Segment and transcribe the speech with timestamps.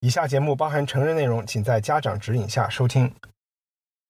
[0.00, 3.10] 以下节目包含成人内容，请在家长指引下收听。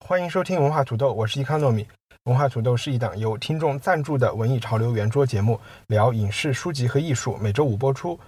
[0.05, 1.87] 欢迎收听文化土豆，我是伊康糯米。
[2.25, 8.19] 文化土豆是一档由听众赞助的文艺潮流圆桌节目，聊影视、书籍和艺术，每周五播出。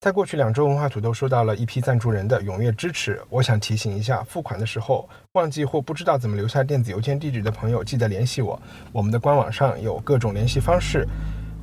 [0.00, 3.20] 在过去两周，文化土豆收到了一批赞助人的踊跃支持。
[3.28, 8.62] 我想提醒一下，付款的时候忘记或不知道怎么留下电子邮件地址的朋友，记得联系我。
[8.92, 11.04] 我们的官网上有各种联系方式，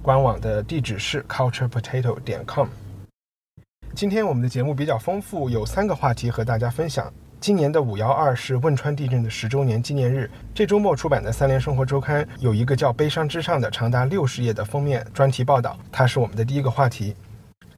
[0.02, 2.68] 官网的地址是 culturepotato 点 com。
[3.96, 7.10] 今天我们的节目比较丰富，有三个话题和大家分享。
[7.40, 10.30] 今年的五幺二是汶川地震的十周年纪念日。
[10.54, 17.16] 这周末出版的《三联生活周刊》有一个叫《悲伤之上》的长达六十页的封面专题报道，它是我们的第一个话题。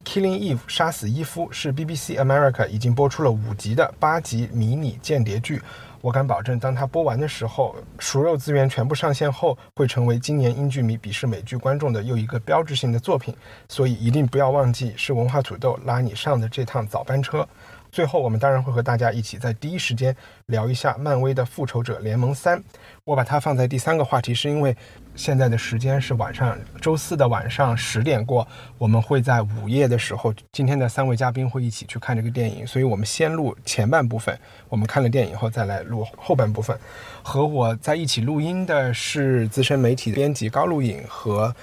[0.04, 5.62] Killing Eve 杀死伊夫是 BBC America 已经播出了五集的八集迷你间谍剧。
[6.08, 13.36] 我敢保证，当它播完的时候，熟肉资源全部上线后，会成为今年英剧迷鄙视美剧观众的又一个标志性的作品。
[13.68, 17.46] 所以一定不要忘记，是文化土豆拉你上的这趟早班车。
[17.92, 20.16] 最后，我们当然会和大家一起在第一时间
[20.48, 22.60] 聊一下漫威的《复仇者联盟三》。
[23.06, 24.76] 我把它放在第三个话题，是因为
[25.16, 36.78] 现在的时间是晚上周四的晚上十点过，我们会在午夜的时候，今天的三位嘉宾会一起去看这个电影，所以我们先录前半部分，我们看了电影后再来录后半部分。
[37.24, 41.56] 和我在一起录音的是资深媒体编辑高露颖和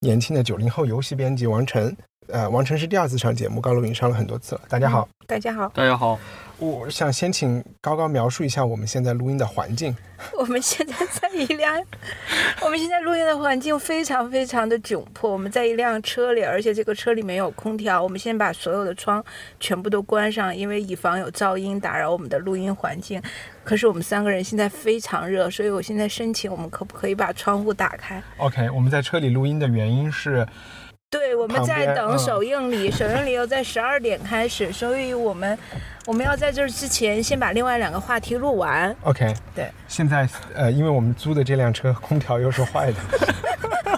[0.00, 1.96] 年轻的九零后游戏编辑王晨。
[2.30, 4.60] 呃，王晨是第二次上节目，高露颖上了很多次了。
[4.68, 6.18] 大家好，大家好，大家好，
[6.58, 9.96] 我想先请高高描述一下我们现在录音的环境。
[10.38, 11.82] 我们现在在一辆，
[12.60, 15.30] 我们现在录音的环境非常非常的窘迫。
[15.32, 18.02] 我们在一辆车里，而且这个车里面有空调。
[18.02, 19.24] 我们先把所有的窗
[19.58, 23.22] 全部都关上，因为以防有噪音打扰我们的录音环境。
[23.64, 30.46] 可是我们三个人现在非常热，所以我现在申请，我们可不可以把窗户打开？OK，我们在车里录音的原因是，
[31.10, 32.18] 对，我们在等嗯。
[32.18, 35.58] 首映礼，首映礼又在十二点开始，所以我们
[36.04, 38.94] 我们要在这之前先把另外两个话题录完。
[39.02, 42.98] OK，对，现在呃，因为我们租的这辆车空调又是坏的，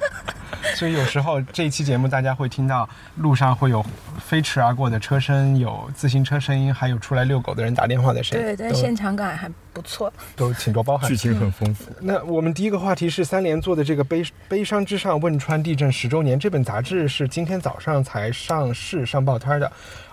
[0.75, 3.85] 所以有时候这一期节目大家会听到路上会有
[4.19, 10.13] 飞驰而过的车声，有自行车声音，还有出来遛狗的人打电话的声音，对，但都现场感还不错。
[10.35, 11.17] 都请多包涵剧。
[11.17, 11.93] 情很丰富。
[12.01, 19.71] 那我们第一个话题是三联做的这个悲悲伤之上汶川地震十周年这本杂志是今天早上才上市上报摊的。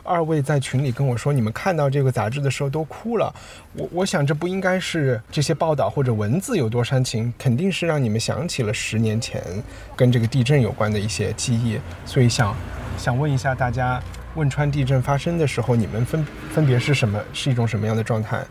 [0.07, 3.34] 二位在群里跟我说，你们看到这个杂志的时候都哭了。
[3.73, 9.44] 我我想这不应该是这些报道或者文字有多煽情，肯定是让你们想起了十年前
[9.95, 11.78] 跟这个地震有关的一些记忆。
[12.06, 12.56] 所以想
[12.97, 14.01] 想问一下大家，
[14.35, 18.41] 汶川地震发生的时候，你们分分别是什么，是一种什么样的状态？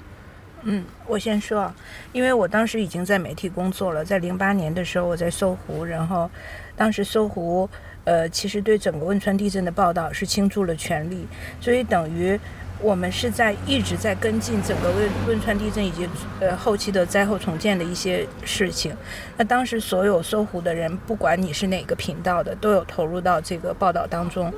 [0.68, 1.72] 嗯，我先说，
[2.12, 6.28] 因为我当时已经在媒体工作了，在零八年的时候我在搜狐，然后
[6.74, 7.70] 当时搜狐
[8.06, 11.26] 呃其实对整个汶川地震的报道是倾注了全力，
[11.60, 12.40] 所以等于
[12.80, 16.08] 我们是在一直在跟进整个汶汶川地震以及
[16.40, 18.94] 呃后期的灾后重建的一些事情。
[19.36, 24.52] 那当时所有搜狐的人，不管你是哪个频道的，都有投入到这个报道当中。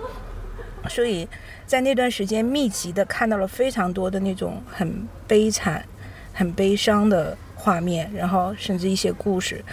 [0.89, 1.29] 所以
[1.67, 5.85] 在那段时间，密集的看到了非常多的那种很悲惨、
[6.33, 9.65] 很悲伤的画面，然后甚至一些故事。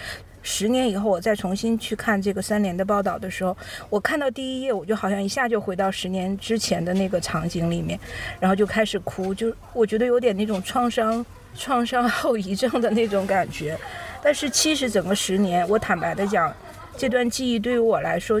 [0.48, 3.54] 十年以后，我再重新去看这个三联的报道的时候，
[3.90, 7.98] 我看到第一页，我就好像一下就回到十年之前的那个场景里面，
[8.38, 13.76] 然后就开始哭，就我觉得有点那种创伤、创伤 后遗症的那种感觉。
[14.22, 16.54] 但是其实整个十年，我坦白的讲，
[16.96, 18.40] 这段记忆对于我来说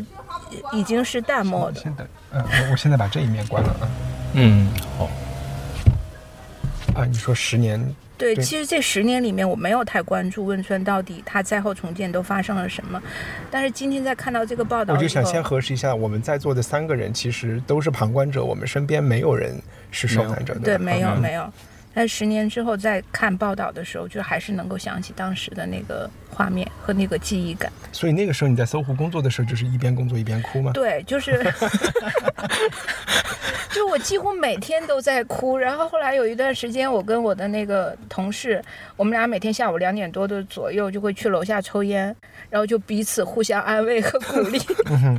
[0.72, 1.80] 已经是淡漠的。
[1.80, 3.90] 先等，呃，我我现在把这一面关了啊。
[4.34, 5.10] 嗯，好，
[6.94, 7.84] 啊，你说十年，
[8.18, 13.02] 对，其实这十年里面，我没有太关注汶川到底它灾后重建都发生了什么，
[13.50, 19.54] 但是今天在看到这个报道后，我就想先核实一下，我们在座的三个人其实都是旁观者，我们身边没有人
[19.90, 20.60] 是受难者的。
[20.60, 21.52] 对，没有嗯没有。
[21.98, 27.72] 但十年之后再看报道的时候，就还是能够想起当时的那个画面和那个记忆感。
[27.90, 30.72] 所以那个时候你在搜狐工作的时候，就是一边工作一边哭吗？
[30.74, 31.42] 对，就是，
[33.72, 35.56] 就我几乎每天都在哭。
[35.56, 38.62] 然后后来有一段时间，我跟我的那个同事，
[38.94, 42.14] 我们俩每天下午两点多的左右就会去楼下抽烟，
[42.50, 44.60] 然后就彼此互相安慰和鼓励，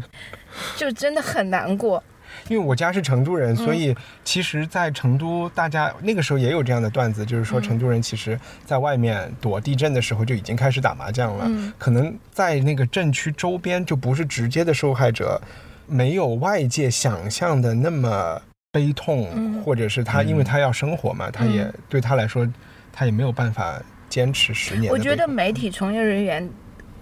[0.77, 2.03] 就真的很难过。
[2.49, 3.55] 因为我家是成都人，嗯。
[3.55, 7.45] 所以其实，在成都，大家那个时候也有这样的段子，就是嗯。
[7.45, 11.73] 说成都人其实在外面躲地震的时候就已经开始打麻将了，嗯。
[11.77, 15.41] 可能在那个震区周边就不是直接的受害者，
[15.87, 18.41] 没有外界想象的那么
[18.71, 19.61] 悲痛，嗯。
[19.63, 21.73] 或者是他因为他要生活嘛，他也嗯。
[21.89, 22.47] 对他来说，
[22.91, 24.97] 他也没有办法坚持十年我。
[24.97, 26.49] 觉得媒体从业人员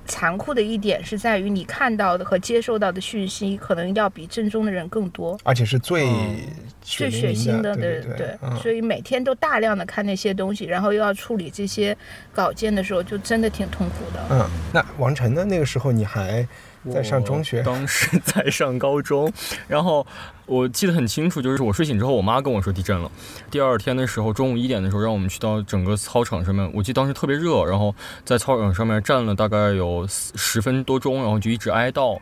[0.08, 5.38] 残酷的一点是在于，你看到的和接受到的讯息，可能要比正宗的人更多。
[5.44, 6.38] 而且是最嗯
[6.84, 11.96] 血最血腥的，对对对，嗯所以每天都大量的看那些东西，然后又要处理这些
[12.34, 14.24] 稿件的时候，就真的挺痛苦的。
[14.30, 15.44] 嗯，那王晨呢？
[15.44, 16.48] 那个时候你还
[16.92, 19.32] 在上中学当时在上高中，
[19.68, 20.06] 然后
[20.46, 23.12] 我记得很清楚，就是我睡醒之后，我妈跟我说地震了。
[23.50, 26.70] 第二天的时候，中午一点的时候，让我们去到整个操场上面。
[26.74, 27.94] 我记得当时特别热，然后
[28.24, 32.20] 在操场上面站了大概有十分多钟，然后就一直哀悼。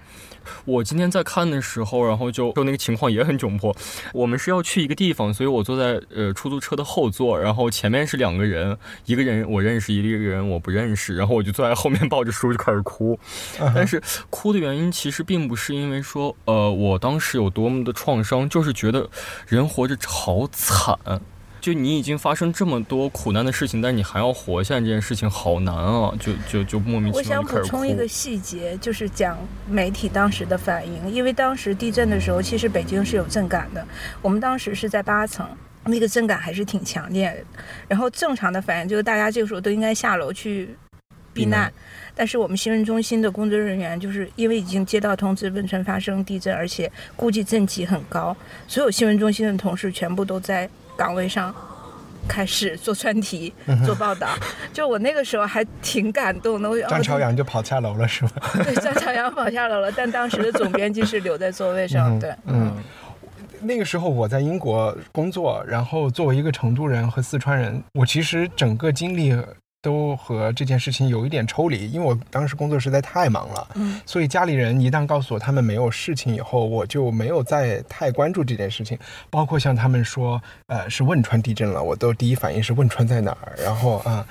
[0.66, 3.75] 我今天在看的时候，然后就就那个情况也很窘迫。
[4.13, 13.18] 我们是要去一个地方，所以我坐在呃出租车的后座，然后前面是两个人，一个人我认识，一个人我不认识，然后我就坐在后面抱着书就开始哭。
[13.75, 19.10] 但是哭的原因其实并不是因为说，呃，我当时有多么的创伤，就是觉得
[19.48, 20.98] 人活着好惨。
[21.63, 26.13] 就你已经发生这么多苦难的事情，但是你还要活下来，这件事情好难啊！
[26.19, 28.06] 就就就莫名其妙我想补充一个。
[28.06, 33.88] 细节，就是讲媒体当时的反应，因为当时地震的时候，其实北京是有震感的，
[34.21, 35.48] 我们当时是在八层。
[35.86, 40.75] 那个震感还是挺强烈的，然后正常的反应就是大家这个时候都应该下楼去
[41.33, 41.74] 避难，避难
[42.15, 51.54] 但是我们新闻中心的工作人员就是因为已经接到通知汶川发生地震，而且估计震级很高，所有新闻中心的同事全部都在岗位上
[52.28, 53.54] 开始做专题、
[53.86, 54.30] 做报道。
[54.72, 58.50] 就我那个时候还挺感动的，我张朝阳就跑下楼了，是吧？
[58.63, 62.74] 对张朝阳跑下楼了， 但当时的总编辑是留在座位上，嗯对，嗯，
[63.62, 69.36] 那个时候我在英国工作，然后作为一个成都人和四川人，我其实整个经历
[69.84, 78.98] 都和这件事情有一点抽离，因为我当时工作实在太忙了，嗯，所以家里人一旦告诉我他们没有事情以后，我就没有再太关注这件事情。
[79.30, 84.04] 包括像他们说，呃，是汶川地震了，我都第一反应是汶川在哪儿，然后啊。
[84.06, 84.26] 呃，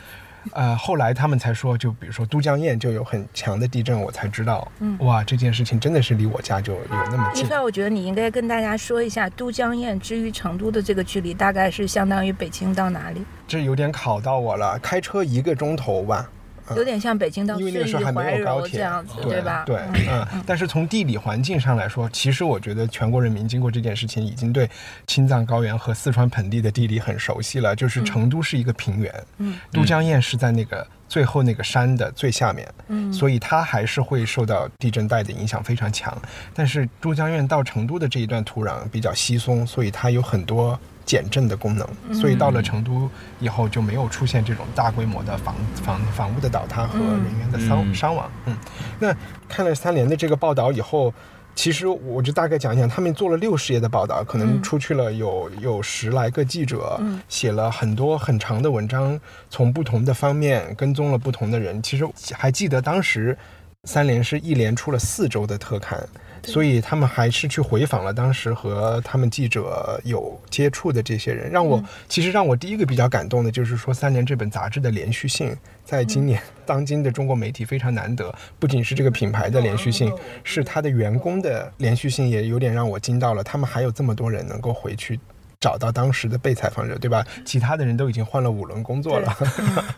[0.78, 7.44] 后来他们才说，就比如说都江堰就有很强的地震，我才知道，嗯哇，这件事情真的是离我家就有那么近。
[7.44, 13.24] 一帆，我觉得你应该跟大家说一下都江堰之于成都的这个距离，大概是相当于北京到哪里？
[13.46, 16.28] 这有点考到我了，开车一个钟头吧，
[16.76, 19.64] 有点像北京到因为那个时候还没有高铁这样子，对吧？
[19.66, 20.42] 对，嗯嗯。
[20.46, 24.68] 但是从地理环境上来说，其实我觉得全国人民经过这件事情，已经对
[25.06, 27.74] 青藏高原和四川盆地的地理很熟悉了。
[27.74, 36.16] 就是成都是一个平原，嗯，都江堰是在那个最后那个山的最下面，嗯所以它还是会受到地震带的影响非常强。
[36.54, 43.08] 但是都江堰到成都的这一段土壤比较稀松，所以它有很多减震的功能，所以到了成都
[43.40, 48.30] 以后就没有出现这种大规模的房房房屋的倒塌和人员的伤、嗯伤亡。
[48.46, 48.56] 嗯，
[48.98, 49.14] 那
[49.48, 51.12] 看了三联的这个报道以后。
[51.54, 59.20] 其实我就大概讲一讲，他们做了六十页的报道，可能嗯出去了有有十来个记者，嗯写了很多很长的文章，
[59.50, 61.82] 从不同的方面跟踪了不同的人。
[61.82, 63.36] 其实还记得当时
[63.84, 66.02] 三联是一连出了四周的特刊，
[66.44, 71.50] 所以他们还是去回访了当时和他们记者有接触的这些人。
[71.50, 78.34] 让我、其实让我第一个比较感动的就是说，三联这本杂志的连续性，在今年、当今的中国媒体非常难得。
[78.58, 80.12] 不仅是这个品牌的连续性，
[80.44, 83.44] 是他的员工的连续性，也有点让我惊到了。
[83.44, 85.18] 他们还有这么多人能够回去。
[85.60, 87.24] 找到当时的被采访者，对吧？
[87.44, 89.32] 其他的人都已经换了五轮工作了。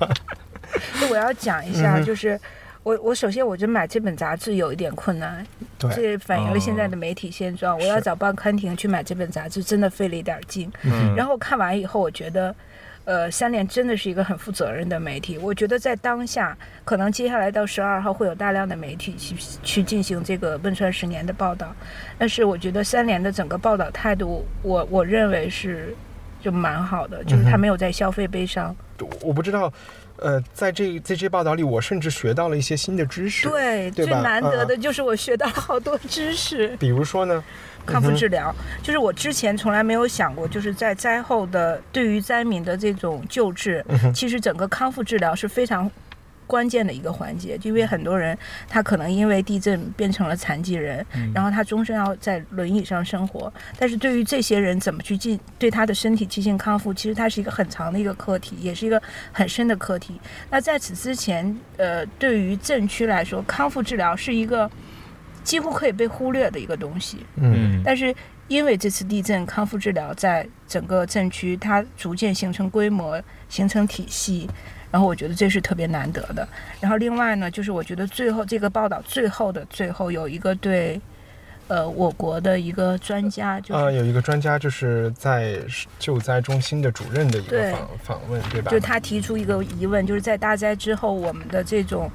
[1.00, 2.38] 那我要讲一嗯下，就是
[2.84, 5.44] 我我首先我觉得买这本杂志有一点困难，
[5.78, 7.76] 对，这反映了现在的媒体现状。
[7.78, 10.70] 我要找报刊亭去买这本杂志，真的费了一点劲。
[10.82, 12.54] 嗯然后看完以后，我觉得，
[13.06, 15.38] 呃，三联真的是一个很负责任的媒体。
[15.38, 21.74] 我觉得在当下，可能接下来到十二号会有大量的媒体去去进行这个汶川十年的报道，
[22.18, 25.96] 但是我觉得三联的整个报道态度，我我认为是
[26.38, 28.76] 就蛮好的，就是他没有在消费悲伤。
[29.22, 29.72] 我不知道，
[30.16, 36.68] 呃，在这在这报道里，我甚至学到了一些新的知识。，对，最难得嗯的就是我学到了好多知识。
[36.78, 37.42] 比如说呢，
[37.84, 45.90] 康复治疗，就是我之前从来没有想过，就是在灾后的对于灾民的这种救治，其实整个康复治疗是非常
[46.46, 48.36] 关键的一个环节，因为很多人
[48.68, 59.00] 他可能因为地震变成了残疾人，然后他终身要在轮椅上生活，但是对于这些人怎么去进对他的身体进行康复，其实它是一个很长的一个课题，也是一个
[59.32, 60.20] 很深的课题。
[60.50, 64.70] 那在此之前，呃，对于震区来说，康复治疗是一个
[65.42, 67.18] 几乎可以被忽略的一个东西。
[67.36, 68.14] 嗯但是
[68.48, 74.48] 因为这次地震，康复治疗在整个镇区它逐渐形成规模、形成体系，
[74.90, 76.46] 然后我觉得这是特别难得的。
[76.80, 81.00] 然后另外呢，就是我觉得最后这个报道最后的最后有一个对。
[81.68, 85.58] 呃，我国的一个专家就呃，有一个专家就是在
[85.98, 88.70] 救灾中心的主任的一个访访问，对吧？
[88.70, 92.10] 就他提出一个疑问，就是在大灾之后，我们的这种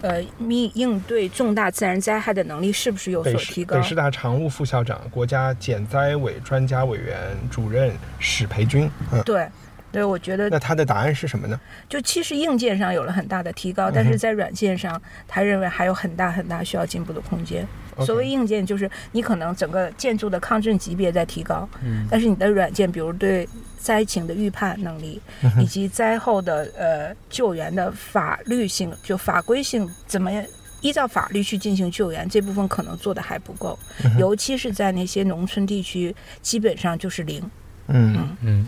[0.00, 3.76] 呃应应对重大自然灾害的能力是不是有所提高？
[3.76, 9.46] 北师大常务副校长、国家减灾委专家委员主任史培军，嗯，对。
[9.94, 11.60] 对，我觉得那他的答案是什么呢？
[11.88, 17.64] 就其实硬件上有了很大的提高，但是在软件上，他认为还有很大很大需要进步的空间。
[18.04, 23.48] 所谓硬件，就是你可能整个建筑的抗震级别在提高，嗯，但是你的软件，比如对
[23.78, 25.22] 灾情的预判能力，
[25.60, 30.44] 以及灾后的呃救援的法律性，就法规性怎么样
[30.80, 33.78] 依照法律去进行救援，这部分可能做的还不够，
[34.18, 37.40] 尤其是在那些农村地区，基本上就是零。
[37.86, 38.66] 嗯嗯嗯。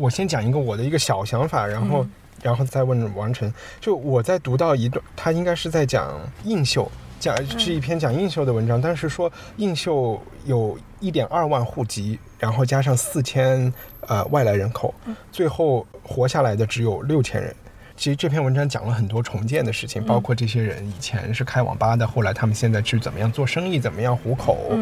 [0.00, 2.06] 我先讲一个我的一个小想法，然后，
[2.42, 3.52] 然后再问王晨。
[3.80, 8.80] 就我在读到一段，他应该是在讲映秀，讲是一篇讲映秀的文章。
[8.80, 13.70] 但是说映秀有一点二万户籍，然后加上四千
[14.06, 14.94] 呃外来人口，
[15.30, 17.54] 最后活下来的只有六千人。
[17.94, 24.72] 其实这篇文章讲了很多重建的事情，包括这些人以前是开网吧的，后来他们现在去怎么样做生意，怎么样糊口，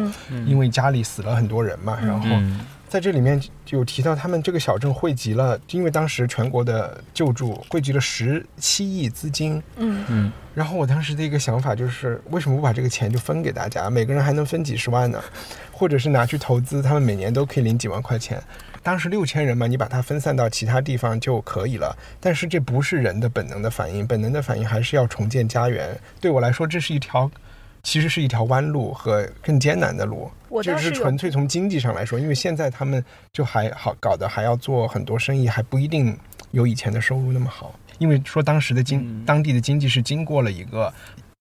[0.45, 2.29] 因为家里死了很多人嘛，然后。
[2.89, 9.61] 在这里面有提到，他们这个小镇汇集了，因为当时全国的救助汇集了十七亿资金。
[9.77, 10.31] 嗯嗯。
[10.55, 15.23] 然后我当时的一个想法就是，为什么不把这个钱就分给大家，每个人还能分几十万呢？
[15.71, 18.41] 或者是拿去投资，他们每年都可以领几万块钱。
[18.81, 21.95] 当时六千人嘛，你把它分散到其他地方就可以了。
[22.19, 25.95] 但是这不是人的本能的反应，本能的反应还是要重建家园。
[26.19, 27.29] 对我来说，这是一条。
[27.89, 30.29] 其实是一条弯路和更艰难的路，
[30.61, 33.03] 这是纯粹从经济上来说，因为现在他们
[33.33, 36.15] 就还好搞得还要做很多生意，还不一定
[36.51, 37.73] 有以前的收入那么好。
[37.97, 40.93] 因为说当时的经当地的经济是经过了一个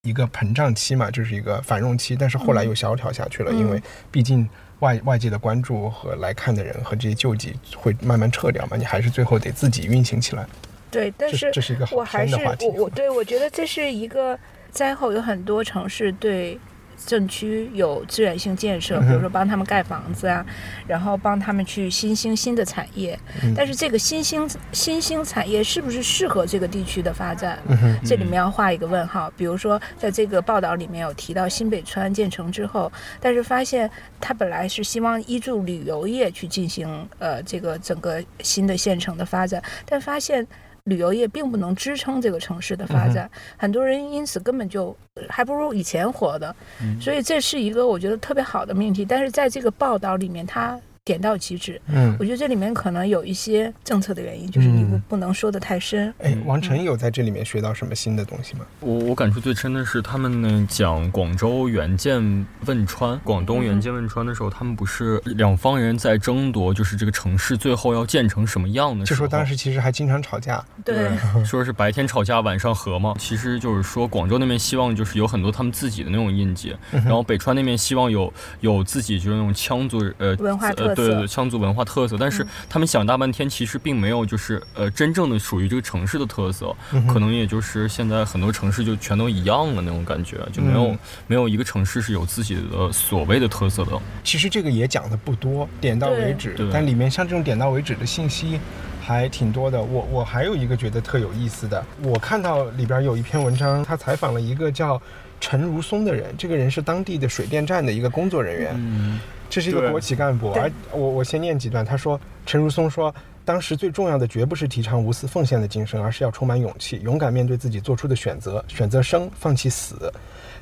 [0.05, 3.79] 一个膨胀期嘛，就是一个繁荣期，但是后来又萧条下去了，因为
[4.11, 10.47] 毕竟外外界的关注和来看的人和这些救济会慢慢撤掉嘛，你还是最后得自己运行起来。
[10.91, 14.39] 对，但是这是一个我还是我我对我觉得这是一个。
[14.71, 16.59] 灾后有很多城市对
[17.07, 20.45] 镇区有资源性建设，比如说帮他们盖房子啊，
[20.87, 23.17] 然后帮他们去新兴新的产业。
[23.57, 27.57] 但是这个新兴新兴产业是不是适合这个地区的发展？
[28.05, 29.33] 这里面要画一个问号。
[29.37, 33.89] 比如说，在这个报道里面有提到新北川建成之后，但是发现
[34.21, 40.45] 他本来是希望依住旅游业去进行呃这个整个新的县城的发展，但发现。
[40.89, 44.97] 旅游业并不能支撑这个城市的发展，很多人因此根本就
[45.29, 46.55] 还不如以前活的，
[47.01, 49.05] 所以这是一个我觉得特别好的命题。
[49.05, 50.79] 但是在这个报道里面，它。
[51.09, 56.13] 点到即止，嗯，我觉得这里面可能有一些政策的原因，就是你不不能说的太深。
[56.19, 58.61] 哎，王晨有在这里面学到什么新的东西吗？
[58.81, 69.07] 我我感触最深的是他们呢讲广州援建汶川、广东援建汶川的时候，他们不是两方人在争夺，就是这个城市最后要建成什么样的？
[69.07, 71.09] 就说当时其实还经常吵架，对，
[71.43, 73.15] 说是白天吵架晚上和嘛。
[73.19, 80.95] 其实就是说广州那边希望就是有很多他们自己的那种印记，然后北川那边希望有有自己就是那种羌族呃文化特。
[81.07, 86.75] 对羌族文化特色，但是他们想大半天，其实并没有就是呃真正的属于这个城市的特色，
[87.07, 93.93] 可能也就是现在很多城市就全都一样了那种感觉，就没有没有一个城市是有自己的所谓的特色的。
[94.25, 98.59] 其实这个也讲的不多，点到为止，但里面像这种点到为止的信息
[99.01, 99.83] 还挺多的。
[99.83, 105.01] 我我还有一个觉得特有意思的，我看到里边有一篇文章，他采访了一个叫
[105.41, 109.21] 陈如松的人，这个人是当地的水电站的一个工作人员。
[109.51, 111.85] 这是一个国企干部，而我我先念几段。
[111.85, 113.15] 他说：“陈如松说，
[113.45, 120.13] 当时最重要的绝不是提倡无私奉献的精神，而是要充满勇气，勇敢面对自己做出的选择，选择生，放弃死。”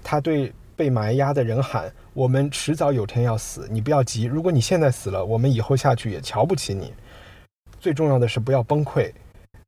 [0.04, 4.22] 他对被埋压的人喊：“我们迟早有天要死，你不要急。
[4.24, 6.92] 如果你现在死了，我们以后下去也瞧不起你。
[7.80, 9.12] 最重要的是不要崩溃。”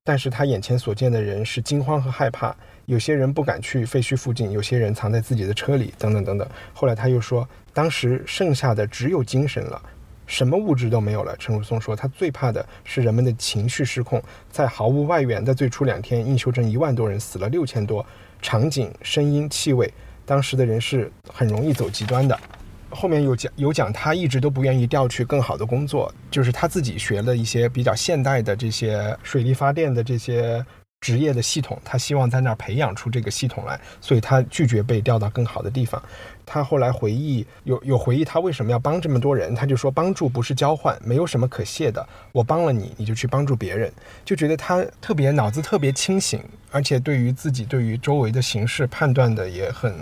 [0.05, 2.57] 但是他眼前所见的人是惊慌和害怕。
[2.89, 6.49] 有些人不敢去废墟附近，有些人藏在自己的车里，等等等等。
[6.73, 9.79] 后来他又说，当时剩下的只有精神了，
[10.27, 11.37] 什么物质都没有了。
[11.39, 14.23] 陈如松说，他最怕的是人们的情绪失控。
[14.51, 18.05] 在毫无外援的最初两天，映秀镇一万多人死了六千多，
[18.41, 19.93] 场景、声音、气味，
[20.25, 22.41] 当时的人是很容易走极端的。
[22.89, 30.65] 后面有讲有讲，他一直都不愿意调去更好的工作，就是他自己学了一些比较现代的这些水力发电的这些。
[31.01, 36.03] 职业的系统，他希望在那儿培养出这个系统来，所以他拒绝被调到更好的地方。
[36.45, 42.07] 他后来回忆，有有回忆他为什么要帮这么多人，他就说帮助不是交换，没有什么可谢的。
[42.33, 43.93] 我帮了你，你就去帮助别人，
[44.25, 49.95] 就觉得他特别脑子特别清醒，而且对于自己对于周围的形势判断的也很，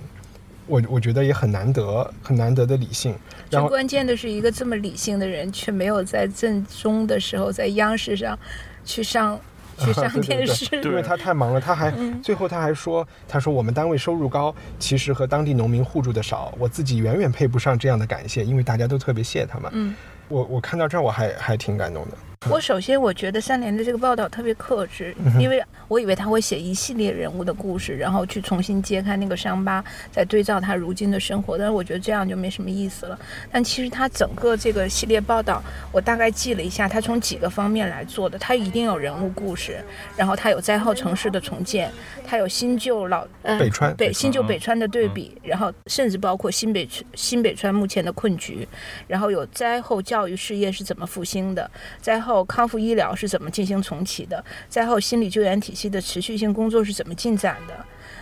[0.67, 3.13] 我我觉得也很难得，很难得的理性。
[3.51, 8.39] 然最后关键的是，一个这么理性的人，却没有在正中的时候在央视上
[8.85, 9.39] 去上
[9.85, 10.81] 去上对对对电视。
[10.83, 11.93] 因为他太忙了，他还、
[12.23, 19.69] 最后他还说，他说我们单位收入高，其实和当地农民互助的少，我自己远远配不上这样的感谢，因为大家都特别谢他嘛。
[19.73, 19.95] 嗯，
[20.29, 22.17] 我我看到这儿我还还挺感动的。
[22.51, 31.57] 我首先我觉得三联的这个报道特别克制，嗯因为我以为他会写一系列人物的故事，然后去重新揭开那个伤疤，再对照他如今的生活。
[31.57, 33.19] 但是我觉得这样就没什么意思了。
[33.51, 38.39] 但其实他整个这个系列报道，我大概记了一下，他从几个方面来做的。
[38.39, 39.79] 他一定有人物故事，
[40.17, 41.91] 然后他有灾后城市的重建，
[42.25, 48.69] 他有新旧老、呃、北川北新旧北川的对比，然后甚至包括新北新北川目前的困局，
[49.09, 51.69] 然后有灾后教育事业是怎么复兴的，
[52.01, 57.75] 灾后后康复医疗是怎么进行重启的，灾后心理救援体系的持续性工作是怎么进展的。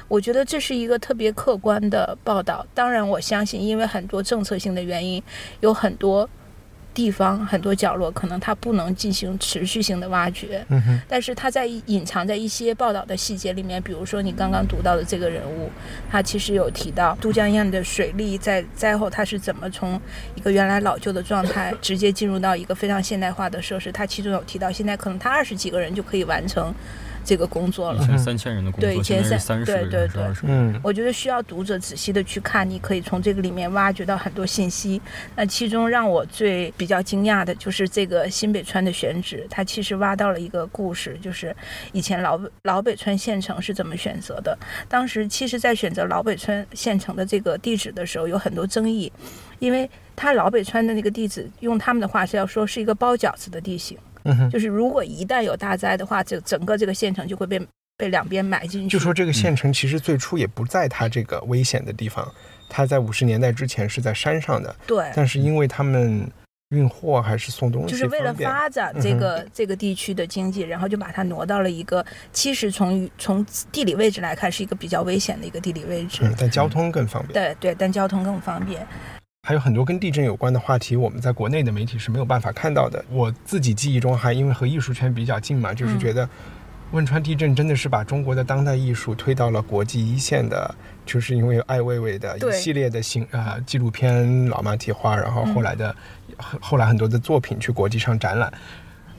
[0.07, 2.65] 我觉得这是一个特别客观的报道。
[2.75, 5.23] 当然，我相信，因为很多政策性的原因，
[5.61, 6.29] 有很多
[6.95, 10.65] 地方、很多角落可能它不能进行持续性的挖掘。
[10.69, 15.69] 嗯，但是它在隐藏在一些报道的细节里面，比如说你刚刚读到的这个人物，
[16.09, 20.01] 他其实有提到都江堰的水利在灾后它是怎么从
[20.37, 23.91] 一个原来老旧的状态直接进入到一个非常现代化的设施。
[23.91, 26.73] 他其中有提到，现在可能他二十几个人就可以完成
[27.25, 28.03] 这个工作了。
[28.03, 30.23] 以前三千人的工作，对以前三对对对。
[30.43, 35.01] 嗯我觉得需要读者仔细的去看，你可以从这个里面挖掘到很多信息。
[35.35, 41.55] 那其中让我最比较惊讶的就是这个新北川的选址，它其实挖到了一个故事，就是
[41.93, 44.57] 以前老老北川县城是怎么选择的。
[44.89, 49.11] 当时其实，在选择老北川县城的这个地址的时候，有很多争议，
[49.59, 57.61] 因为它老北川的那个地址，用他们的话是要说是一个包饺子的地形，嗯，就是如果一旦有大灾的话，这整个这个县城就会被
[57.97, 58.89] 被两边埋进去。
[58.89, 62.27] 就说这个县城其实最初也不在它这个危险的地方，
[62.69, 66.29] 它在五十年代之前是在山上的，对，但是因为他们
[66.71, 76.23] 运货还是送东西就是为了发展这个、这个地区的经济，然后就把它挪到了一个其实从从地理位置来看是一个比较危险的一个地理位置。
[76.25, 77.33] 嗯，但交通更方便。
[77.33, 78.85] 对对，但交通更方便。
[79.47, 83.05] 还有很多跟地震有关的话题，我们在国内的媒体是没有办法看到的。
[83.11, 86.27] 我自己记忆中还因为和艺术圈比较近嘛，就是嗯觉得
[86.93, 95.95] 汶川地震真的是把中国的当代艺术推到了国际一线的，就是因为艾未未的一系列的行呃纪录片《老马蹄花》，然后后来的、
[96.39, 98.51] 后后来很多的作品去国际上展览。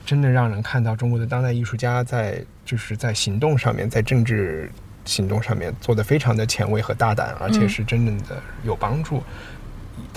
[0.07, 4.71] 真的让人看到中国的当代艺术家在就是在行动上面，在政治
[5.03, 9.21] 行动上面做得非常的前卫和大胆，而且嗯是真正的有帮助。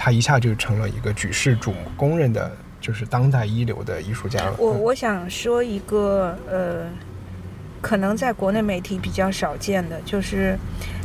[0.00, 4.54] 他一下就成了一个举世瞩目、公认的，就是当代一流的艺术家了。
[4.56, 6.86] 我我想说一个呃，
[7.80, 10.58] 可能在国内媒体比较少见的，就是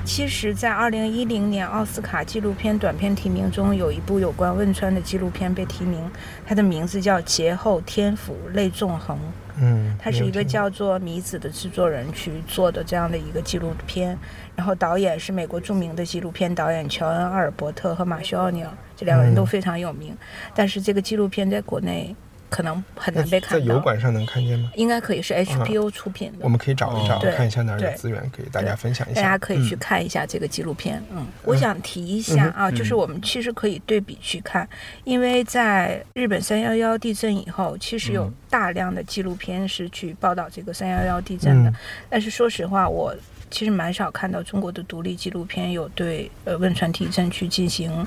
[0.06, 6.00] 其实，在二零一零年奥斯卡纪录片短片提名中，有一部有关汶川的纪录片被提名，
[6.46, 9.18] 它的名字叫《劫后天府泪纵横》。
[9.62, 14.18] 嗯，它是一个叫做米子的制作人去做的这样的一个纪录片，
[14.56, 20.18] 然后导演是美国著名的纪录片导演乔恩·阿尔伯特和马修·奥尼尔，这两个人都嗯非常有名。
[20.56, 22.16] 但是这个纪录片在国内
[22.54, 24.72] 可能很难被看到，油管上能看见吗？
[24.76, 26.38] 应该可以是 HBO 出品的。
[26.42, 29.24] 我们可以找一找，看一下哪儿有资源，给大家分享一下。
[29.24, 31.04] 大家可以去嗯看一下这个纪录片。
[31.12, 34.70] 嗯，我想提一下啊，就是我们其实可以对比去看，
[35.04, 41.72] 因为在日本三幺幺地震以后，其实有嗯大量的纪录片是去报道这个三幺幺地震的。
[41.72, 41.76] 嗯
[42.08, 43.16] 但是说实话，我
[43.50, 48.06] 其实蛮少看到中国的独立纪录片有对呃汶川地震去进行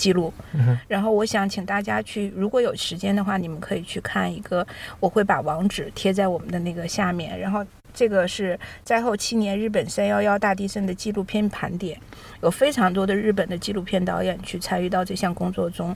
[0.00, 0.32] 记录。
[0.54, 4.66] 嗯然后我想请大家去，如果有时间的话，你们可以去看一个，
[4.98, 7.38] 我会把网址贴在我们的那个下面。
[7.38, 12.00] 然后这个是灾后七年日本三幺幺大地震的纪录片盘点，
[12.42, 15.94] 有非常多的日本的纪录片导演去参与到这项工作中。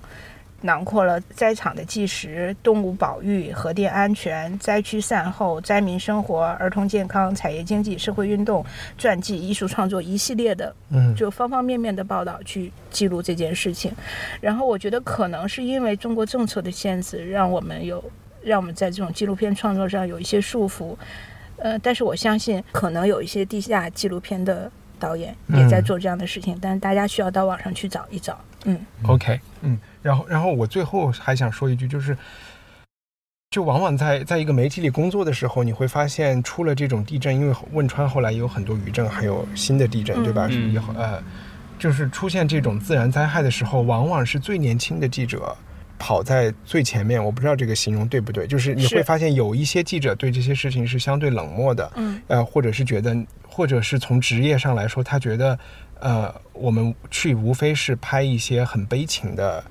[0.63, 8.65] 囊括了灾场的纪实、动物保育、核电安全、灾区善后、灾民生活、儿童健康、产业经济、社会运动、
[8.97, 13.93] 传记、艺术创作一系列的嗯就方方面面的报道去记录这件事情。
[14.41, 18.03] 然后我觉得可能是因为中国政策的限制，让我们有
[18.43, 20.97] 让我们在这种纪录片创作上有一些束缚。
[21.57, 28.39] 呃，但是我相信可能有一些地下纪录片的导演也在嗯做这样的事情，但是大家需要到网上去找一找。
[28.65, 32.15] 嗯，OK，嗯，然后然后我最后还想说一句，就是
[33.51, 40.47] 就往往在在一个媒体里工作的时候，你会发现出了这种地震，因为汶川后来也有很多余震，还有新的地震，对吧？
[40.51, 41.23] 嗯以后呃，
[41.79, 45.57] 就是出现这种自然灾害的时候，往往是最年轻的记者
[45.99, 47.25] 跑在最前面。
[47.25, 53.17] 我不知道这个形容对不对，就是你会发现有一些记者对这些事情是相对冷漠的，嗯，呃，或者是觉得，
[53.49, 55.59] 或者是从职业上来说，他觉得，
[56.01, 59.65] 呃，我们去无非是拍一些很悲情的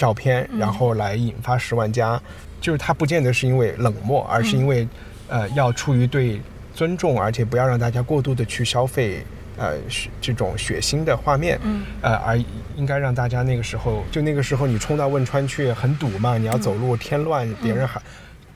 [0.00, 2.18] 照片，嗯然后来引发十万加，
[2.60, 4.88] 就是他不见得是因为冷漠，而是因为，
[5.28, 6.40] 呃，要出于对
[6.74, 9.22] 尊重，而且不要让大家过度的去消费。
[9.56, 9.76] 呃，
[10.22, 12.38] 这种血腥的画面，嗯，呃，而
[12.76, 18.00] 应该让大家那个时候，就那个时候你冲到汶川去很堵嘛，你要走路添乱，别人还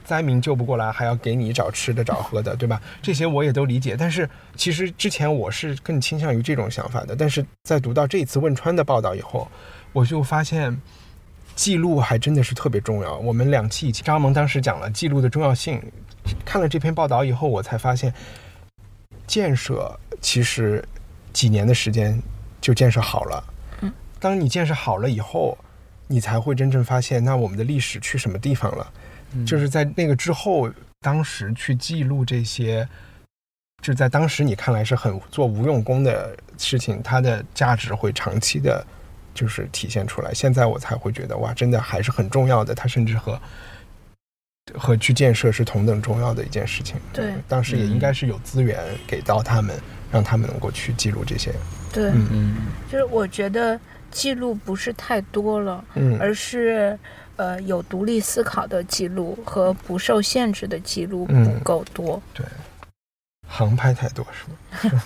[0.02, 2.80] 灾民救不过来，还要给你找吃的找喝的， 对吧？
[3.02, 4.26] 这些我也都理解，但是
[4.56, 9.46] 其实之前我是更倾向于这种想法的，但是在读到这一次汶川的报道以后，
[9.92, 10.80] 我就发现。
[11.54, 13.16] 记录还真的是特别重要。
[13.18, 15.82] 我们两期以前，张萌当时讲了记录的重要性。
[16.44, 18.12] 看了这篇报道以后，我才发现，
[19.26, 20.82] 建设其实
[21.32, 22.20] 几年的时间
[22.60, 23.44] 就建设好了。
[23.82, 25.56] 嗯，当你建设好了以后，
[26.08, 28.92] 你才会真正发现，那我们的历史去什么地方了？
[29.46, 32.88] 就是在那个之后，当时去记录这些，
[33.82, 38.86] 就在当时你看来是很做无用功的事情，它的价值会长期的，
[39.34, 40.32] 就是体现出来。
[40.32, 42.74] 现在我才会觉得，哇，真的还是很重要的。
[42.74, 43.38] 它甚至和
[44.74, 46.96] 和去建设是同等重要的一件事情。
[47.12, 49.78] 对当时也应该是有资源给到他们，
[50.10, 51.52] 让他们能够去记录这些。
[51.92, 52.56] 对，嗯嗯
[52.90, 53.78] 就是我觉得
[54.10, 56.98] 记录不是太多了，嗯而是
[57.36, 62.20] 呃有独立思考的记录和不受限制的记录嗯不够多。
[62.32, 62.46] 对，
[63.46, 64.98] 航拍太多是吗？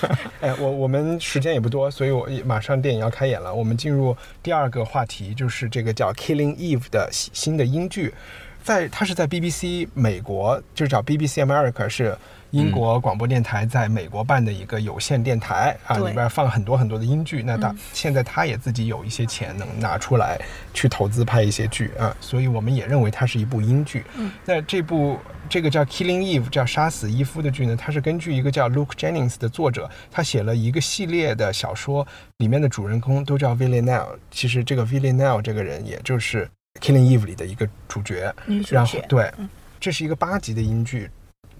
[0.40, 3.52] 哎，我我们时间也不多，所以我马上电影要开演了。
[3.54, 8.14] 我们进入第二个话题，就是这个叫《Killing Eve》的新新的英剧，
[8.62, 12.16] 在它是在 BBC 美国，就是叫 BBC America 是。
[12.50, 17.42] 英国广播电台在美国办的一个有线电台啊，里边放很多很多的英剧。
[17.42, 20.40] 那他嗯现在它也自己有一些钱能拿出来
[20.72, 24.04] 去投资拍一些剧啊，所以我们也认为它是一部英剧。
[24.16, 25.18] 嗯那这部
[25.54, 32.04] 这个叫《Killing Eve》叫杀死伊夫的剧呢，它是根据一个叫 Luke Jennings 的作者，他写了一个系列的小说，
[32.38, 34.18] 里面的主人公都叫 Villanelle。
[34.32, 36.50] 其实这个 Villanelle 这个人，也就是
[36.84, 38.34] 《Killing Eve》里的一个主角。
[38.46, 41.08] 女主然后角，对嗯，这是一个八集的英剧，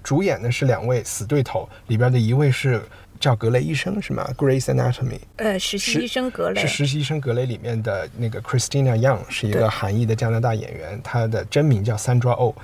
[0.02, 2.82] 主演的是两位死对头，里边的一位是
[3.20, 12.56] 叫格雷医生是吗？Grace Anatomy 呃，实习医生格雷是实习医生格雷里面的那个 Christina Young，是一个韩裔的加拿大演员，她的真名叫 Sandra Oh。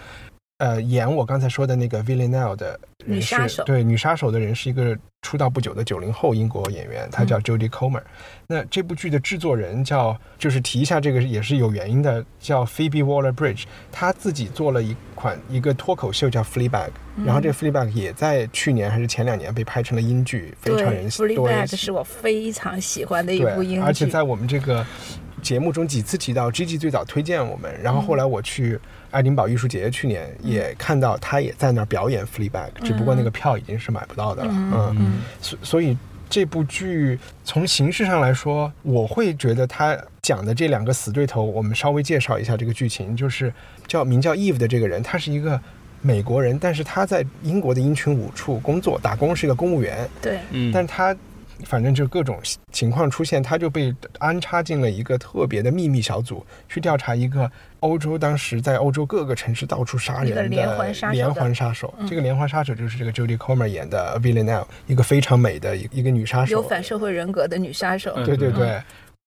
[0.61, 7.42] 呃，演我刚才说的那个 Villanelle 的女杀手对女杀手的人是一个出道不久的九零后英国演员，她叫嗯。
[7.42, 8.03] Jodie Comer。
[8.46, 16.90] 那这部剧的制作人叫，就是提一下这个也是有原因的，叫 Phoebe Waller-Bridge，她自己做了一款一个脱口秀叫 Fleabag，、
[17.25, 21.23] 然后这个 Fleabag 也在去年还是前两年被拍成了英剧，非常人喜。
[21.23, 24.87] ，Fleabag 是我非常喜欢的一部英对，剧，而且在我们这个
[25.40, 28.79] 节目中几次提到，Gigi 最早推荐我们，然后后来我去
[29.11, 34.73] 爱丁堡艺术节去年也看到他也在那儿表演 Fleabag，、只不过那个票已经是买不到的了，嗯。
[34.73, 35.23] 嗯，嗯。
[35.40, 35.96] 所所以。
[36.33, 43.53] 这部剧从形式上来说，我会觉得他讲的这两个死对头，我们稍微介绍一下这个剧情，就是
[43.88, 45.61] 叫名叫 Eve 的这个人，他是一个
[46.01, 51.12] 美国人，但是他在英国的英群五处工作打工，是一个公务员，对，嗯，但是他
[51.64, 52.38] 反正就各种
[52.73, 61.92] 情况出现，他就被安插进了一个特别的秘密小组，去调查一个欧洲当时在欧洲各个城市到处杀一个人的连环杀手连环杀手。
[61.99, 66.53] 嗯这个连环杀手就是这个 Jodie Comer 演的 Villanelle，一个非常美的一一个女杀手。
[66.53, 68.81] 有反社会人格的女杀手，嗯对对对。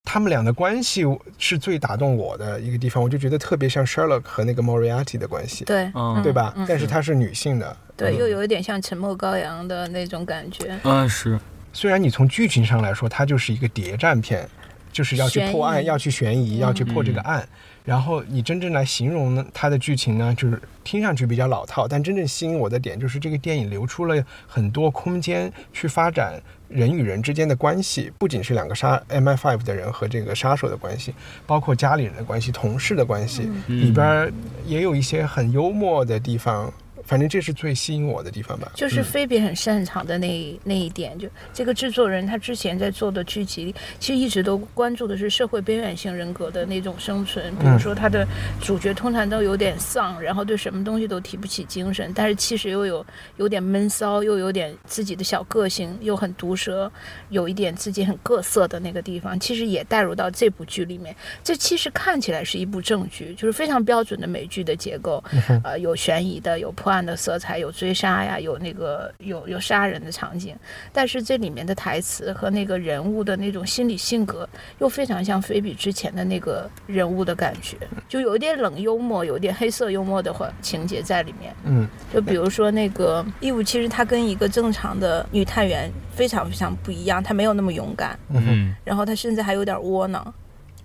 [0.06, 1.06] 他们俩的关系
[1.38, 6.54] 是最打动我的一个地方，我就觉得特别像 Sherlock 和那个 Moriarty 的关系，对，嗯对吧？
[6.58, 10.78] 嗯但是她是女性的，对，嗯又有一点像沉默羔羊的那种感觉。
[10.84, 11.40] 嗯是，
[11.74, 14.48] 虽然你从剧情上来说，它就是一个谍战片，
[14.92, 17.46] 就是要去破案，要去悬疑，嗯要去破这个案。
[17.84, 31.14] 然后你真正来形容呢，它的剧情呢，就是听上去比较老套，但真正吸引我的点就是这个电影留出了很多空间去发展人与人之间的关系，不仅是两个杀 MI5 的人和这个杀手的关系，
[31.46, 34.32] 包括家里人的关系、同事的关系，嗯里边
[34.66, 36.72] 也有一些很幽默的地方。
[37.06, 38.72] 反正这是最吸引我的地方吧。
[38.76, 47.54] 就是菲比很擅长的那那一点，就这个制作人他之前在做的剧集，其实一直都关注的是社会边缘性人格的那种生存。
[47.58, 48.26] 比如说他的
[48.62, 53.06] 主角通常都有点丧，然后对什么东西都提不起精神，但是其实又有
[53.38, 56.92] 有点闷骚，又有点自己的小个性，又很毒舌，
[57.30, 61.16] 有一点自己很各色的那个地方，其实也带入到这部剧里面。
[61.44, 65.24] 这其实看起来是一部正剧，就是非常标准的美剧的结构，
[65.64, 70.56] 呃，有悬疑的，有破案的色彩，有追杀呀，有那个有有杀人的场景，
[70.92, 74.48] 但是这里面的台词和那个人物的那种心理性格，
[74.80, 77.78] 又非常像菲比之前的那个人物的感觉，
[78.08, 81.56] 就有一点冷幽默，有一点黑色幽默的话情节在里面。
[81.64, 90.34] 嗯，就比如说那个义务，其实她跟一个正常的女探员非常非常不一样，她没有那么勇敢，嗯，然后她甚至还有点窝囊。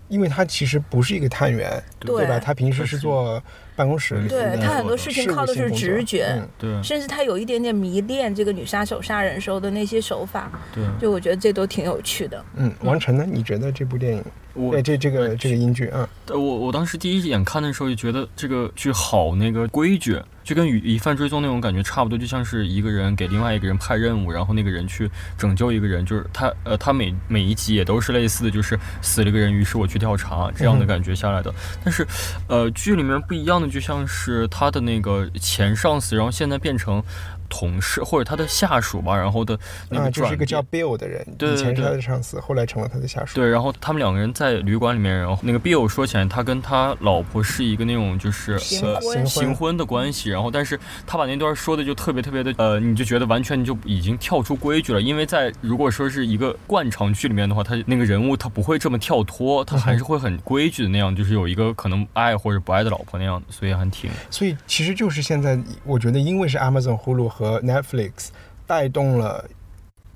[0.09, 2.38] 因为他其实不是一个探员，对吧？
[2.38, 3.42] 他平时是做
[3.78, 12.44] 办公室里对他很多事情靠的是直觉，嗯对甚至他有一点点迷恋这个女杀手杀人时候的那些手法，对，就我觉得这都挺有趣的。
[12.56, 13.24] 嗯，王晨呢？
[13.24, 31.54] 你觉得这部电影，我这这个这个英剧啊，呃，我我当时第一眼看的时候就觉得这个剧好那个规矩，就跟《疑疑犯追踪》那种感觉差不多，就像是一个人给另外一个人派任务，然后那个人去拯救一个人，就是他呃他每每一集也都是类似的，就是死了一个人，于是我去调查这样的感觉下来的。
[31.84, 32.06] 但是，
[32.48, 37.02] 呃，剧里面不一样的就像是他的那个前上司，然后现在变成
[37.48, 39.58] 同事或者他的下属吧，然后的
[39.90, 41.84] 那啊，个转就是一个叫 Bill 的人，对以前是对。
[41.84, 43.34] 他的上司，后来成了他的下属。
[43.34, 49.26] 对，然后他们两个人在旅馆里面，然后那个 Bill 说起来，他跟他老婆是一个那种就是呃新婚。
[49.26, 68.31] 新婚的关系，然后但是他把那段说的就特别特别的呃，你就觉得完全你就已经跳出规矩了，因为在如果说是一个惯常剧里面的话，他那个人物他不会这么跳脱，他还是会很规矩的那样，就是有一个可能爱或者不爱的老婆那样的，所以还挺所以其实就是现在，我觉得因为是 Amazon、Hulu 和 Netflix
[68.66, 69.48] 带动了，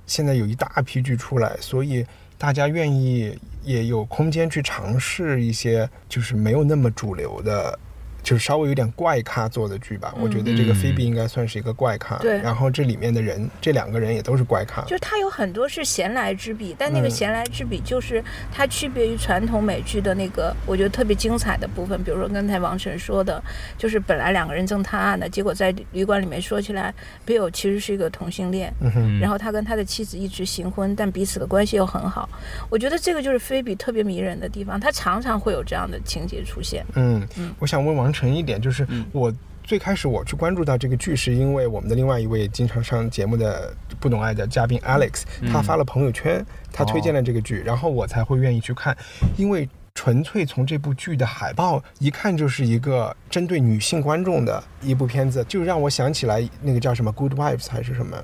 [0.08, 2.04] 现在有一大批剧出来，所以
[2.36, 7.78] 大家愿意也有空间去尝试一些就是没有那么主流的。
[8.22, 12.16] 就是稍微有点怪咖做的剧吧，我觉得这个嗯菲比应该算是一个怪咖。
[12.18, 14.82] 对然后这里面的人，这两个人也都是怪咖。
[14.82, 22.02] 就是它有很多是闲来之笔，但那个嗯闲来之笔就是它区别于传统美剧的那个，我觉得特别精彩的部分。
[22.04, 23.42] 比如说刚才王晨说的，
[23.76, 26.94] 就是本来两个人正探案的，结果在旅馆里面说起来
[27.26, 32.28] ，Bill 其实是一个同性恋，嗯哼，然后他跟他的妻子一直行婚，但彼此的关系又很好。
[32.70, 36.84] 我觉得这个就是菲比特别迷人的地方，他常常会有这样的情节出现。
[36.94, 39.04] 嗯嗯，我想问王晨一点，就是嗯。
[39.12, 39.32] 我
[39.64, 45.22] 最开始我去关注到这个剧，是因为我们的另外一位经常上节目的不懂爱的嘉宾 Alex，
[45.52, 48.96] 他嗯发了朋友圈，他推荐了这个剧，然后我才会愿意去看，
[49.36, 58.16] 因为纯粹从这部剧的海报一看就是一个针对女性观众的一部片子，就让我想起来那个叫什么《Good Wives》还是什么？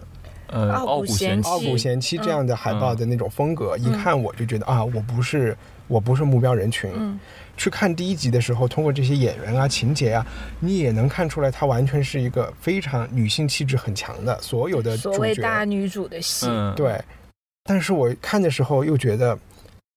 [0.49, 1.49] 呃傲骨贤妻贤妻。
[1.49, 3.85] 傲骨贤妻这样的海报的那种风格，嗯。
[3.85, 6.91] 一看我就觉得啊，我不是我不是目标人群。
[6.97, 7.21] 嗯，
[7.59, 10.27] 去看第一集的时候，通过这些演员啊、情节啊，
[10.61, 15.35] 你也能看出来，她完全是一个非常女性气质很强的所有的所谓。
[15.35, 16.99] 大女主的戏，嗯对，
[17.65, 19.37] 但是我看的时候又觉得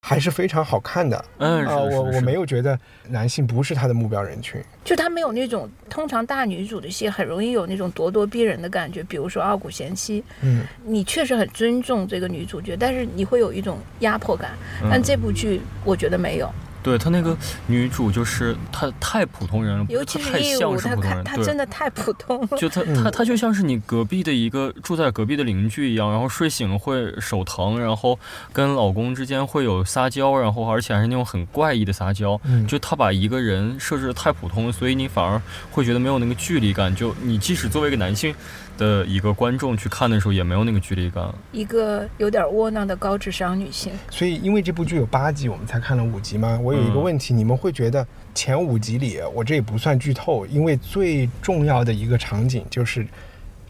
[0.02, 1.24] 还是非常好看的。
[1.38, 4.60] 嗯啊、我我没有觉得男性不是她的目标人群。
[4.84, 14.52] 就她没有那种通常大女主的戏很容易有那种咄咄逼人的感觉，比如说《傲骨贤妻》，嗯，你确实很尊重这个女主角，但是你会有一种压迫感。
[14.90, 16.52] 但嗯这部剧我觉得没有，
[16.84, 17.36] 对她那个
[17.68, 22.58] 女主就是她太普通人了，尤其是她太像义务，她是普通人，她真的太普通了。
[22.58, 28.18] 就他嗯他他就像是你隔壁的一个住在隔壁的邻居一样，然后睡醒了会手疼，然后
[28.52, 32.40] 跟老公之间会有撒娇，然后而且还是那种很怪异的撒娇。
[32.44, 35.42] 嗯就她把一个人设置的太普通了，所以你反而
[35.72, 36.94] 会觉得没有那个距离感。
[36.96, 38.34] 就你即使作为一个男性
[38.78, 41.24] 的一个观众去看的时候，也没有那个距离感。
[41.52, 46.60] 一个有点窝囊的高智商女性，所以因为这部剧有八集，我们才看了五集吗？
[46.62, 47.04] 我有一个嗯。
[47.04, 53.06] 问题，你们会觉得前五集里，我这也不算剧透，因为最重要的一个场景就是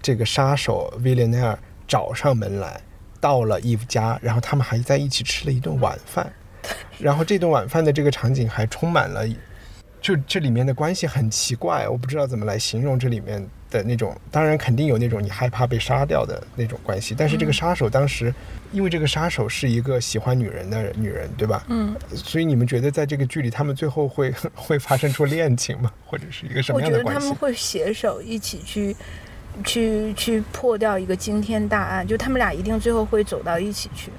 [0.02, 2.82] 这个杀手 Villanelle 找上门来，
[3.20, 6.32] 到了 Eve 家，然后他们还在一起吃了一顿晚饭，
[7.00, 9.28] 然后这顿晚饭的这个场景还充满了，
[10.02, 18.32] 就这里面的关系很奇怪，我不知道怎么来形容这里面的那种，当然肯定有那种你害怕被杀掉的那种关系，但是这个杀手当时，
[18.72, 21.64] 因为这个杀手是一个喜欢女人的女人，对吧？
[21.70, 25.92] 嗯，所以你们觉得在这个剧里，他们最后会 会发生出恋情吗？
[26.06, 27.36] 或者是一个什么样的关系我觉得他们？
[27.36, 28.96] 会携手一起去。
[29.66, 34.10] 去去破掉一个惊天大案，就他们俩一定最后会走到一起去，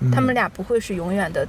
[0.00, 1.46] 嗯他们俩不会是永远的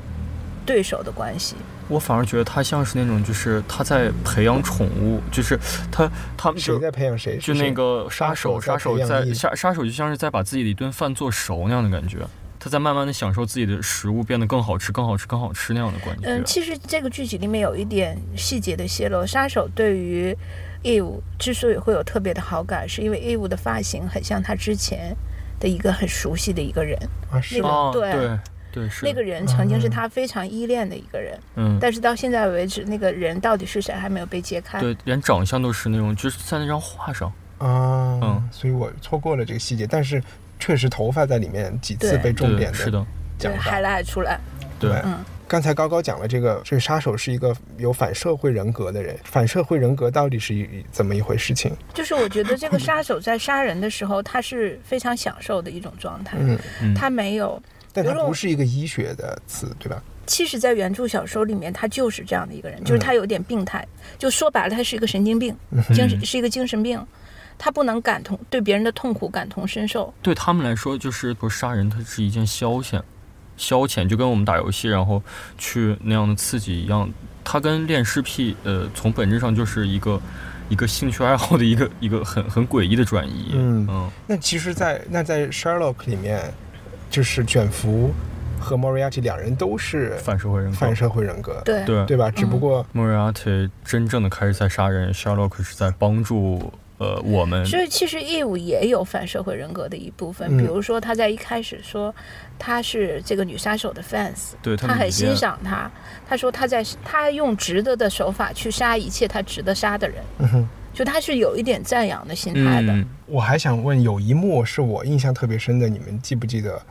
[0.63, 1.55] 对手的关系。
[1.87, 5.59] 我反而觉得他像是那种，就是他在培养宠物，就是
[5.91, 7.37] 他他们就谁在培养谁？
[7.37, 12.19] 就那个杀手，杀手在在杀杀手就像是在把自己的一顿饭做熟那样的感觉，
[12.59, 16.27] 他在慢慢的享受自己的食物变得更好吃、更好吃、更好吃那样的感觉。
[16.27, 20.35] 嗯，其实这个剧集里面有一点细节的泄露，杀手对于
[20.83, 25.15] Eve 之所以会有特别的好感，是因为 Eve 的发型很像他之前
[25.59, 26.97] 的一个很熟悉的一个人，
[27.29, 27.73] 啊，是那个吗？
[27.75, 28.39] 哦，对对
[28.75, 34.81] 对是那个人曾经是他非常依恋的一个人，嗯，但是到现在为止，那个人到底是谁还没有被揭开。
[34.81, 37.31] 对，连长相都是那种，就是在那张画上。
[37.57, 40.21] 啊，嗯所以我错过了这个细节，但是
[40.59, 42.99] 确实头发在里面几次被重，点的是的，
[43.39, 43.59] 对，讲到。
[43.59, 44.37] 海拉出来，
[44.77, 51.71] 对对嗯，刚才高高讲了这个，这个杀手是一个有反社会人格的人，反社会人格到底是一怎么一回事情？
[51.93, 57.61] 就是我觉得这个杀手在杀人的时候，他是非常享受的一种状态，嗯，嗯他没有。
[58.03, 60.03] 但它不是一个医学的词，对吧？
[60.27, 65.55] 其实，在原著小说里面，他就是这样的一个人，就是嗯他有点病态，就说白了，他是一个神经病，
[65.93, 66.99] 精神是一个精神病，
[67.57, 70.11] 他不能感同对别人的痛苦感同身受。
[70.23, 72.99] 对他们来说，就是说杀人，它是一件消遣，
[73.55, 75.21] 消遣就跟我们打游戏然后
[75.59, 77.07] 去那样的刺激一样。
[77.43, 80.19] 它跟恋尸癖，呃，从本质上就是一个
[80.69, 83.51] 一个兴趣爱好的一个一个很很诡异的转移。
[83.53, 86.51] 嗯嗯那其实在，那在 Sherlock 里面，
[87.15, 88.11] 就是卷福
[88.59, 90.75] 和 Moriarty 两人都是反社会人格。
[90.75, 92.29] 反社会人格，对，对对吧？
[92.29, 97.65] 只不过莫瑞亚蒂真正的开始在杀人，Sherlock 是在帮助呃我们。
[97.65, 102.13] 所以其实义务也有反社会人格的一部分，嗯比如说他在一开始说
[102.59, 105.89] 他是这个女杀手的 fans，对他他很欣赏她，
[106.27, 112.91] 他说他在他用值得的手法去杀一切他值得杀的人，嗯哼就他是有一点赞扬的心态的。
[112.91, 116.81] 嗯，我还想问，有一幕是我印象特别深的，你们记不记得？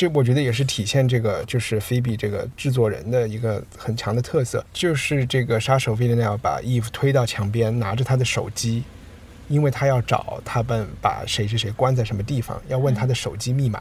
[0.00, 8.82] 这我觉得也是体现这个就是菲比这个制作人的一个很强的特色，就是这个杀手 a n e l 把 Eve 推到墙边，拿着他的手机，
[9.48, 13.78] 因为他要找他们把谁谁谁关在什么地方，要问他的手机密码。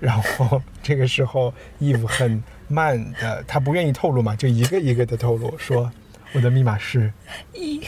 [0.00, 5.92] 然后这个时候，Eve 很慢的，他不愿意透露嘛，就一个一个的透露，说
[6.32, 7.12] 我的密码是
[7.52, 7.82] 一、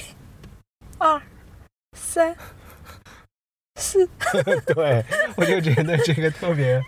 [0.98, 1.18] 二、
[1.96, 2.36] 三、
[3.80, 4.06] 四，
[4.74, 5.02] 对，
[5.34, 6.78] 我就觉得这个特别，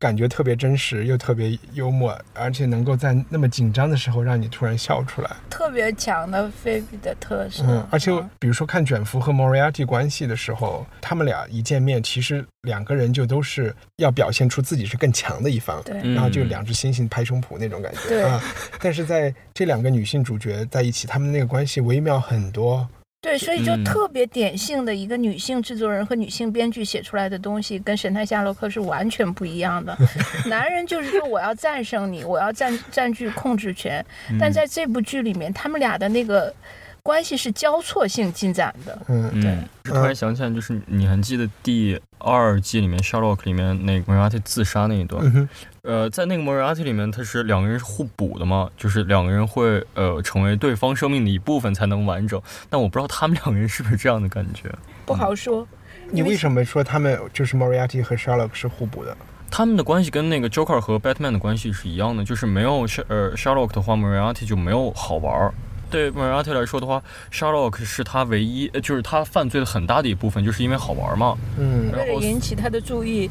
[0.00, 5.30] 感觉特别真实，又特别幽默，而且能够在那么紧张的时候让你突然笑出来。
[5.50, 7.62] 特别强的菲比的特色。
[7.68, 15.82] 嗯，而且比如说看卷福和 Moriarty 关系的时候，他们俩一见面，其实两个人就都是要表现出自己是更强的一方。
[15.84, 18.42] 对，嗯然后就两只猩猩拍胸脯那种感觉对啊，
[18.80, 22.88] 但是在这两个女性主角在一起，他们那个关系微妙很多。
[23.20, 23.84] 对，所以就嗯。
[23.84, 29.96] 特别典型的一个女性制作人和女性编剧写出来的东西，跟《神探夏洛克》是完全不一样的。
[30.46, 34.04] 男人就是说我要战胜你，我要占占据控制权，
[34.38, 36.54] 但在这部剧里面，他们俩的那个
[37.02, 38.98] 关系是交错性进展的。
[39.08, 45.24] 嗯，嗯，突然想起来，就是你还记得第二季里面 Sherlock 里面那个 Moriarty 自杀那一段？
[45.24, 45.48] 嗯，
[45.82, 52.40] 呃，在那个 Moriarty 里面，他是两个人是互补的嘛，就是两个人会呃成为对方生命的一部分才能完整。
[52.68, 54.70] 但我不知道他们两个人是不是这样的感觉。
[55.06, 55.66] 不好说，
[56.10, 59.16] 你为什么说他们就是 Moriarty 和 Sherlock 是互补的？
[59.50, 65.52] 他们的关系跟那个 Joker 和 Batman 的关系是一样的，就是没有 Sh 呃 Sherlock 的话，Moriarty 就没有好玩儿。
[65.90, 71.36] 对 Moriarty 来说的话，Sherlock 是他唯一，呃就是他犯罪的很大的一部分，就是因为好玩嘛。
[71.58, 73.28] 嗯为了引起他的注意，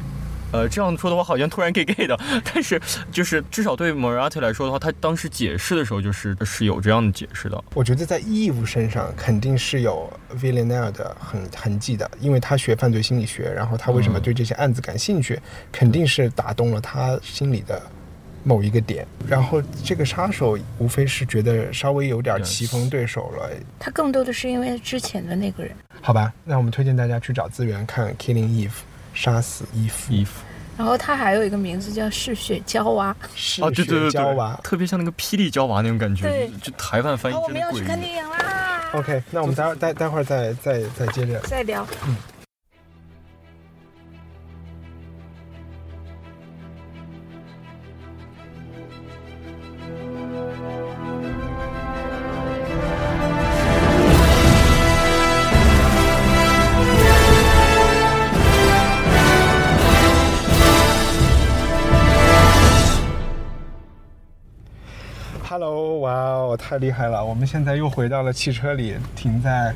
[0.52, 7.62] 呃，这样说的话好像突然 gay gay 的，但是就是至少对 Moriarty 来说的话，他当时解释的时候就是是有这样的解释的。
[7.74, 17.80] 我觉得在 Eve 身上肯定是有 Villanelle 的痕痕迹的，因为他学犯罪心理学，然后他为什么嗯对这些案子感兴趣，肯定是打动了他心里的
[18.42, 19.06] 某一个点。
[19.28, 25.72] 然后这个杀手无非是觉得稍微有点棋逢对手了，他更多的是因为之前的那个人。
[26.00, 26.32] 好吧？
[26.44, 28.68] 那我们推荐大家去找资源看《Killing Eve》，
[29.12, 30.12] 杀死伊芙，
[30.78, 33.14] 然后他还有一个名字叫嗜血娇娃。
[33.34, 34.58] 嗜啊，对对血对对娇娃，。
[34.62, 38.00] 特别像那个霹雳娇娃那种感觉，对就就台湾翻译，我真的诡们要去看。
[38.00, 38.90] 电影啦。
[38.94, 41.86] OK，那我们待待待会儿再再再接着再聊。
[65.50, 67.24] Hello，哇哦，太厉害了！
[67.24, 69.74] 我们现在又回到了汽车里，停在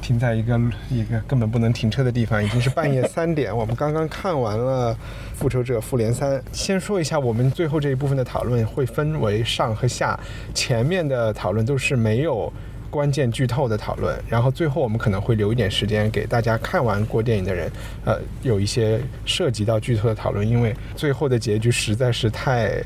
[0.00, 0.56] 停在一个
[0.88, 3.54] 一个根本不能停车的地方，已经是半夜三点。
[3.54, 4.94] 我们刚刚看完了
[5.34, 10.16] 《复仇者复联三》，先说一下我们最后这一部分的讨论会分为上和下，
[10.54, 12.52] 前面的讨论都是没有
[12.88, 17.68] 关键剧透的讨论，然后最后我们可能会留一点时间给大家看完过电影的人，
[18.04, 22.80] 呃，有一些涉及到剧透的讨论，因为最后的结局实在是太。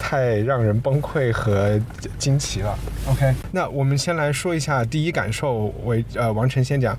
[0.00, 1.78] 太让人崩溃和
[2.18, 2.76] 惊奇了。
[3.06, 6.98] OK，那我们先来说一下第一感受，为呃王晨先讲。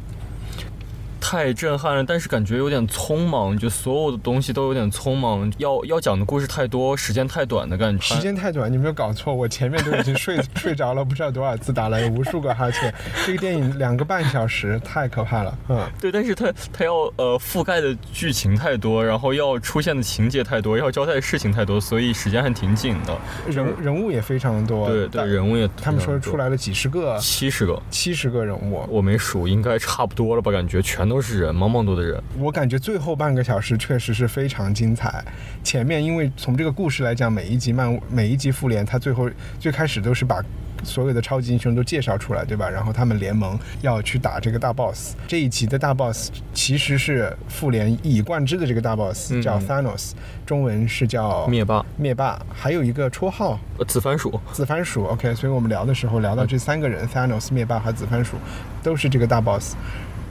[1.31, 8.13] 太震撼了，但是感觉有点匆忙，就所有的东西都有点匆忙，要要讲的故事太多，时间太短的感觉。
[8.13, 12.93] 时间太短，你没有搞错，我前面都已经睡 睡着了，不知道多少次，打了无数个哈欠。
[13.25, 15.57] 这个电影两个半小时，太可怕了。
[15.69, 23.17] 嗯，对，但是它它要呃覆盖的剧情太多，然后要出现的情节太多，要交代的事情太多，所以时间还挺紧的。
[23.47, 30.51] 人人物也非常多，对对，人物也他们说出来了几十个，七十个，七十个人物，我没数，应该差不多了吧？
[30.51, 31.20] 感觉全都。
[31.21, 32.21] 是人，茫茫多的人。
[32.37, 35.23] 我感觉最后半个小时确实是非常精彩。
[35.63, 40.43] 前面因为从这个故事来讲，每一集漫每一集复联，它最后最开始都是把
[40.83, 42.67] 所有的超级英雄都介绍出来，对吧？
[42.67, 45.15] 然后他们联盟要去打这个大 boss。
[45.27, 50.13] 这一集的大 boss 其实是复联一以贯之的这个大 boss，叫 Thanos，
[50.43, 51.85] 中文是叫灭霸。
[51.97, 54.39] 灭霸还有一个绰号，呃紫番薯。
[54.51, 55.05] 紫番薯。
[55.05, 58.37] OK，所以我们聊的时候聊到这三个人，Thanos、灭霸和紫番薯，
[58.81, 59.75] 都是这个大 boss。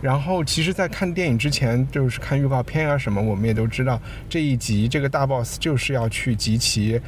[0.02, 6.98] 然后，其实，在看电影之前，就是看预告片啊什么，我们也都知道这一集这个大 boss 就是要去集齐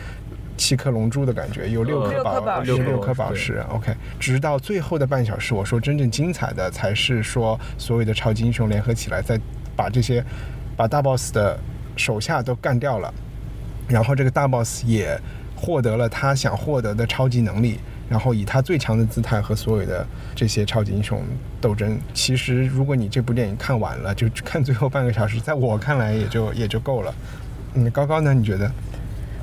[0.59, 3.65] 七颗龙珠的感觉，有六颗宝，有六颗宝石。
[3.71, 9.41] OK，直到最后的半小时，我说真正精彩的才是说所有的超级英雄联合起来，再
[9.75, 10.23] 把这些
[10.77, 11.59] 把大 boss 的
[11.97, 13.13] 手下都干掉了，
[13.89, 15.19] 然后这个大 boss 也
[15.57, 17.79] 获得了他想获得的超级能力。
[18.13, 21.23] 然后以他最强的姿态和所有的这些超级英雄
[21.63, 27.15] 斗争，其实如果你这部电影看完了，就看最后半个小时，在我看来也就 也就够了。
[27.73, 28.35] 嗯，高高呢？
[28.35, 28.71] 你觉得？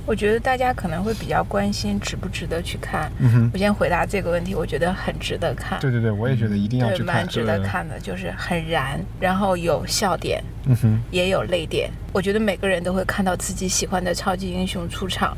[0.05, 3.11] 我觉得大家可能会比较关心值不值得去看。
[3.17, 3.49] 嗯哼。
[3.51, 5.79] 我先回答这个问题，我觉得很值得看。
[5.79, 7.15] 对对对，我也觉得一定要去看。
[7.15, 11.89] 蛮值得看的，就是很燃，然后有笑点，嗯哼，也有泪点。
[12.13, 15.35] 我觉得每个人都会看到自己喜欢的超级英雄出场，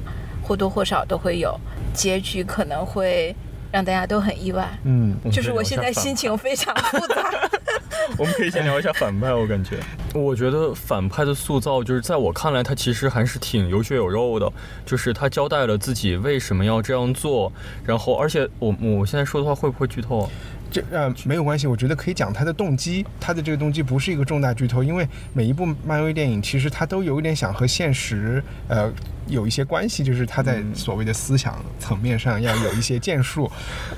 [0.52, 1.58] 或多或少都会有。
[1.94, 3.34] 结局可能会
[3.72, 7.32] 让大家都很意外，嗯，就是我现在心情非常复杂。
[8.18, 9.78] 我们可以先聊一下反派，我感觉，
[10.14, 14.52] 我觉得反派的塑造，就是在我看来，他其实还是挺有血有肉的，
[14.86, 17.52] 就是他交代了自己为什么要这样做，
[17.86, 20.30] 然后，而且我我现在说的话会不会剧透？
[20.72, 28.92] 这呃没有关系，我觉得可以讲他的动机，他的这个动机不是一个重大剧透，因为每一部漫威电影其实他都有一点想和现实呃
[29.28, 33.52] 有一些关系，就是他在所谓的思想层面上要有一些建树。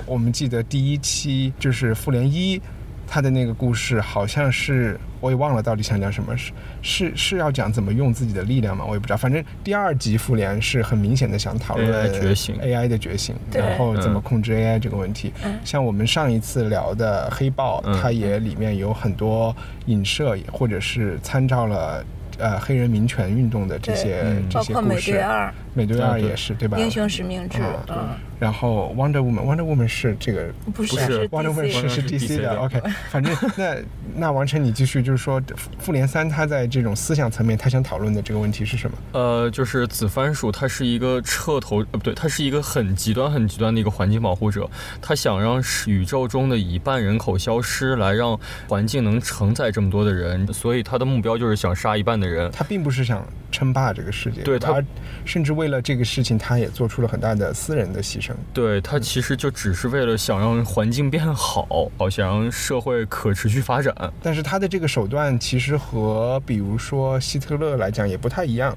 [0.04, 2.60] 我们记得第一期就是复联一。
[3.06, 6.52] 他的那个故事好像是我也忘了到底想讲什么，是
[6.82, 8.84] 是是要讲怎么用自己的力量吗？
[8.86, 9.16] 我也不知道。
[9.16, 15.32] 反正第二集复联是很明显的想讨论觉醒 AI 的觉醒，然后怎么控制 AI 这个问题。
[15.64, 19.54] 像我们上一次聊的黑豹，它也里面有很多
[19.86, 22.04] 影射或者是参照了
[22.38, 24.74] 呃黑人民权运动的这些这些故事。
[24.74, 26.78] 包括美队二，美队二也是对吧？
[26.78, 27.58] 英雄使命制，
[27.88, 28.08] 嗯。
[28.40, 30.96] 然后 Wonder Woman，Wonder Woman 是这个不是
[31.28, 32.82] Wonder Woman 是是 DC 的，OK。
[33.08, 33.76] 反正那
[34.16, 35.40] 那王晨你继续就是说
[35.78, 38.96] 复联三他在这种思想层面他想讨论的这个问题是什么？
[39.12, 44.68] 呃，就是紫番薯它是一个彻头呃不对，它是一个很极端很极端的一个环境保护者，
[45.00, 52.50] 他想让宇宙中的一半人口消失，来让环境能承载这么多的人，所以他的目标就是想杀一半的人。
[52.52, 54.82] 他并不是想称霸这个世界，对他
[55.24, 58.32] 甚至为了这个事情他也做出了很大的私人的牺牲。
[58.52, 63.94] 对他其实就只是为了想让环境变好，好想让社会可持续发展。
[64.22, 68.76] 但是他的这个手段其实和比如说希特勒来讲也不太一样。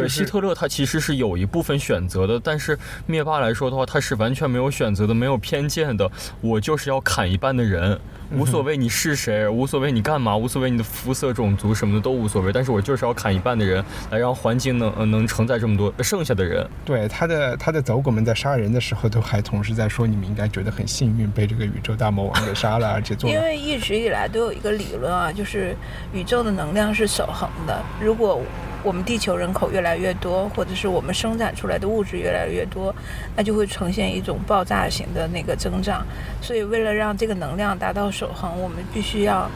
[0.00, 6.10] 对，希特勒他其实是有一部分选择的，但是灭霸来说的话，他是完全没有选择的，没有偏见的。
[6.40, 7.98] 我就是要砍一半的人。
[8.34, 16.66] 无所谓你是谁，无所谓你干嘛，无所谓你的肤色、种族什么的都无所谓，但是我就是要砍一半的人，来让环境能能承载这么多剩下的人。
[16.82, 23.28] 对他的他的走狗们在杀人的时候，都还同时在说你们应该觉得很幸运，被这个宇宙大魔王给杀了，而且做。
[23.28, 25.76] 因为一直以来都有一个理论啊，就是
[26.14, 28.40] 宇宙的能量是守恒的，如果。
[28.82, 32.94] 我们地球人口越来越多，或者是我们生产出来的物质越来越多，
[33.36, 36.04] 那就会呈现一种爆炸型的那个增长。
[36.40, 39.48] 所以，为了让这个能量达到守恒，我们必须要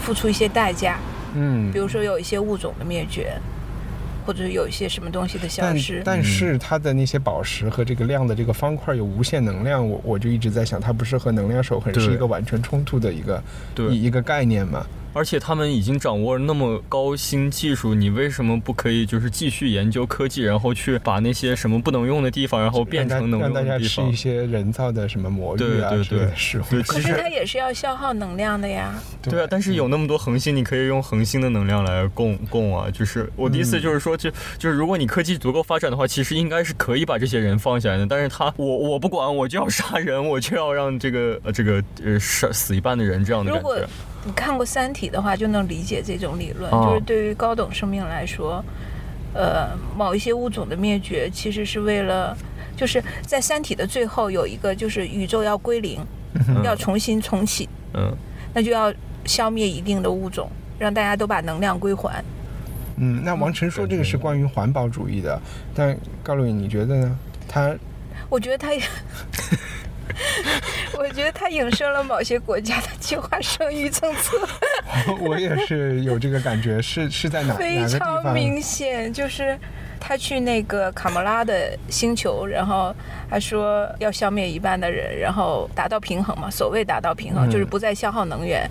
[0.00, 0.98] 付出一些代价。
[1.34, 3.32] 嗯，比如说有一些物种的灭绝，
[4.24, 6.02] 或者有一些什么东西的消失。
[6.04, 13.42] 但是它的那些宝石和这个量的这个方块有无限能量，我我就一直在想，它不是和能量守恒是一个完全冲突的一个
[13.74, 14.86] 对一一个概念吗？
[15.12, 24.14] 而且他们已经掌握了那么高新技术，你为什么不可以就是继续研究科技，然后去把那些什么不能用的地方，然后变成能用的地方大家吃一？
[24.22, 26.62] 些人造的什么魔对芋啊对之类的对食物。
[26.70, 28.94] 对，可其实是它也是要消耗能量的呀。
[29.20, 32.88] 对啊，但是有那么多恒星，你可以用恒星的能量来供供啊。
[32.90, 38.06] 就是我的意思就是说，就就是如果你科技足够发展的话，其实应该是可以把这些人放下来的。
[38.06, 43.88] 但是他我我不管，我就要杀人，我就要让这个呃这个呃杀死一半的人这样的如果感觉。
[44.24, 48.64] 你看过《三体》的话，就能理解这种理论，哦就是对于高等生命来说，
[49.34, 52.36] 呃，某一些物种的灭绝其实是为了，
[52.76, 56.00] 就是在《三体》的最后有一个，就是宇宙要归零，
[56.62, 58.14] 要重新重启，嗯，
[58.54, 58.92] 那就要
[59.24, 60.48] 消灭一定的物种，
[60.78, 62.22] 让大家都把能量归还。
[62.96, 65.40] 嗯，那王晨说这个是关于环保主义的，
[65.74, 67.18] 但高露颖你觉得呢？
[67.48, 67.74] 他
[68.28, 68.80] 我觉得他也，
[70.98, 74.36] 我觉得它影射了某些国家的计划生育政策。
[75.20, 77.86] 我也是有这个感觉，是是在哪非？
[77.86, 79.58] 常明显，就是
[79.98, 82.94] 他去那个卡莫拉的星球，然后
[83.30, 86.50] 他说要消灭一半的人，然后达到平衡嘛。
[86.50, 88.68] 所谓达到平衡，嗯就是不再消耗能源。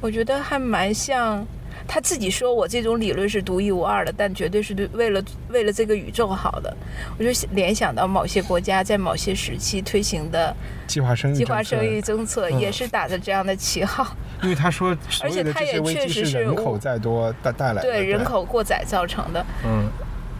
[0.00, 1.46] 我觉得还蛮像。
[1.88, 6.76] 他自己说我这种理论是独一无二的，但绝对是对为了为了这个宇宙好的。
[7.18, 10.54] 我就联想到某些国家在某些时期推行的
[10.86, 14.16] 计划生育计划政策生育政策，嗯也是打着这样的旗号。
[14.42, 14.90] 因为他说
[15.22, 19.44] 而且他也确实是人口再多带带来的，对人口过载造成的。
[19.64, 19.88] 嗯，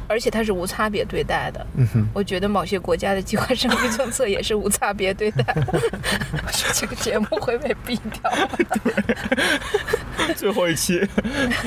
[0.08, 1.66] 而且它是无差别对待的。
[1.76, 5.44] 嗯哼，我觉得某些国家的计划生育政策也是无差别对待。
[6.74, 8.32] 这个节目会被毙掉。
[10.36, 11.06] 最后一期，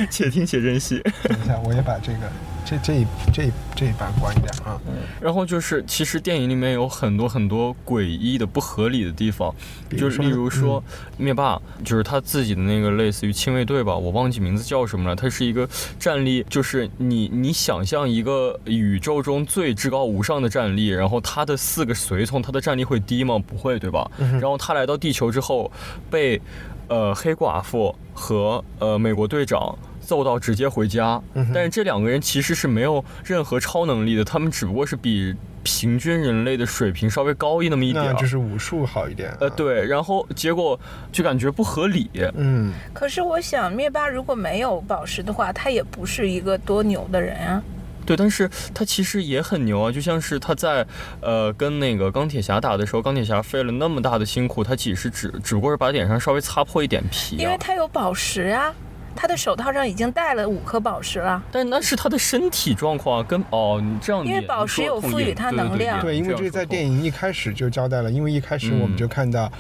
[0.09, 1.01] 且听且珍惜。
[1.23, 2.31] 等一下，我也把这个
[2.69, 4.79] 这这一这一这一版关掉啊。
[5.19, 9.51] 然后就是，其实电影里面有很多很多诡异的、不合理的地方，
[9.97, 10.83] 就是例如说，
[11.17, 15.15] 灭霸就是他自己的那个类似于亲卫队吧，我忘记名字叫什么了。
[15.15, 15.67] 他是一个
[15.97, 23.39] 战力，就是你你想象一个宇宙中最至高无上的战力，然后他的四个随从，他的战力会低吗？
[23.39, 24.09] 不会，对吧？
[24.19, 25.71] 然后他来到地球之后，
[26.09, 26.39] 被
[26.87, 29.75] 呃黑寡妇和呃美国队长。
[30.09, 31.21] 揍到直接回家，
[31.53, 39.31] 但是这两个人其实是没有任何超能力的，他们只不过是比平均人类的水平稍微高一那么一点就是武术好一点。
[39.39, 40.79] 呃，，对，然后结果
[41.11, 42.09] 就感觉不合理。
[42.33, 47.61] 嗯，可是我想，灭霸如果没有宝石的话，他也不是一个多牛的人啊。
[48.03, 50.83] 对，但是他其实也很牛啊，就像是他在
[51.21, 58.73] 呃跟那个钢铁侠打的时候，钢铁侠费了那么大的辛苦，他只是只只不过是把脸上稍微擦破一点皮、啊，因为他有宝石啊，
[59.21, 61.43] 他的手套上已经戴了五颗宝石了。
[61.51, 69.51] 但那是他的身体状况啊跟哦，你这样因为宝石有赋予他能量对，因为这个在电影影一开始就交代了，因为一开始嗯我们就看到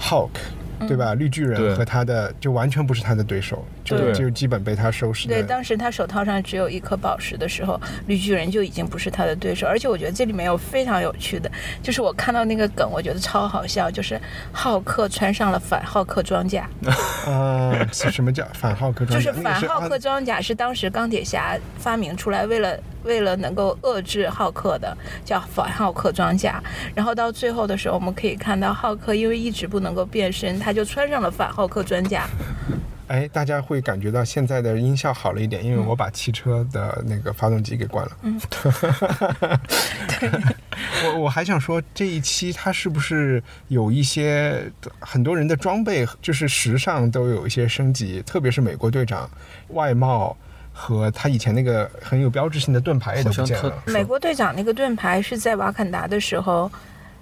[0.00, 0.30] Hulk。
[0.80, 1.14] 对吧？
[1.14, 5.34] 绿巨人和他的就完全不是他的对手，就就基本被他收拾的。
[5.34, 9.66] 对，当时他手套上只有一颗宝石的时候，绿巨人就已经不是他的对手。
[9.66, 11.50] 而且我觉得这里面有非常有趣的，
[11.82, 14.20] 就是我看到那个梗，我觉得超好笑，就是
[14.52, 16.68] 浩克穿上了反浩克装甲，
[17.26, 24.94] 啊，是什么叫反浩克装甲就是反浩克装甲是当时钢铁侠发明出来，为了为了能够遏制浩克的，
[25.24, 26.62] 叫反浩克装甲。
[26.94, 32.26] 然后到最后的时候，我们可以看到浩克因为一直不能够变身，他就穿上了反浩克装甲。
[33.08, 38.10] 哎，大家会感觉到现在的音效好了一点，因为我把汽车的那个发动机给关了。
[38.22, 38.40] 嗯，
[41.04, 44.60] 我我还想说，这一期它是不是有一些
[44.98, 49.30] 很多人的装备，就是时尚都有一些升级，特别是美国队长
[49.68, 50.36] 外貌
[50.78, 53.72] 和他以前那个很有标志性的盾牌也都不见了。
[53.86, 56.70] 美国队长那个盾牌是在瓦坎达的时候，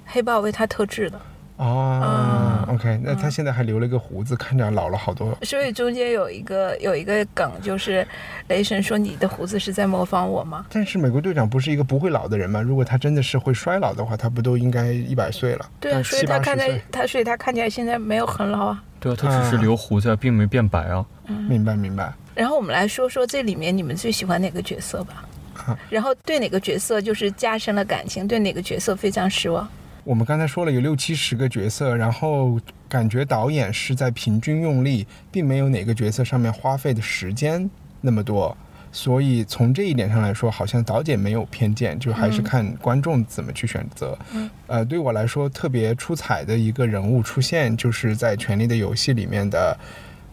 [0.04, 1.20] 黑豹为他特制的。
[1.56, 5.38] 哦、嗯 o k 那他现在还留了一个胡子，看着老了好多。
[5.42, 8.04] 所以中间有一个有一个梗，就是
[8.48, 12.60] 雷神说：“你的胡子是在模仿我吗但是美国队长不是一个不会老的人吗？
[12.60, 15.64] 如果他真的是会衰老的话，他不都应该一百岁了？”？
[15.78, 18.82] 对啊，所以他看起来八十岁他所以他看起来现在没有很老啊。
[18.98, 21.06] 对啊，他只是留胡子啊，并没变白啊。
[21.48, 22.12] 明白明白。
[22.34, 25.28] 然后我们来说说这里面你们最喜欢哪个角色吧。
[25.88, 29.66] 然后对哪个角色就是加深了感情，对哪个角色非常失望。
[30.02, 37.70] 我们刚才说了有六七十个角色，然后感觉导演是在平均用力，并没有哪个角色上面花费的时间
[38.00, 38.54] 那么多。
[38.92, 44.16] 所以从这一点上来说，好像导演没有偏见，就还是看观众怎么去选择。
[44.34, 49.76] 嗯呃，对我来说特别出彩的一个人物出现，就是在《权力的游戏》里面的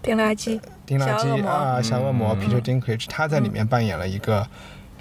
[0.02, 1.38] 丁垃圾，丁垃小恶魔。
[1.38, 2.50] 圾啊，小恶魔嗯。
[2.50, 4.48] Peter Dinklage，他在里面扮演了一个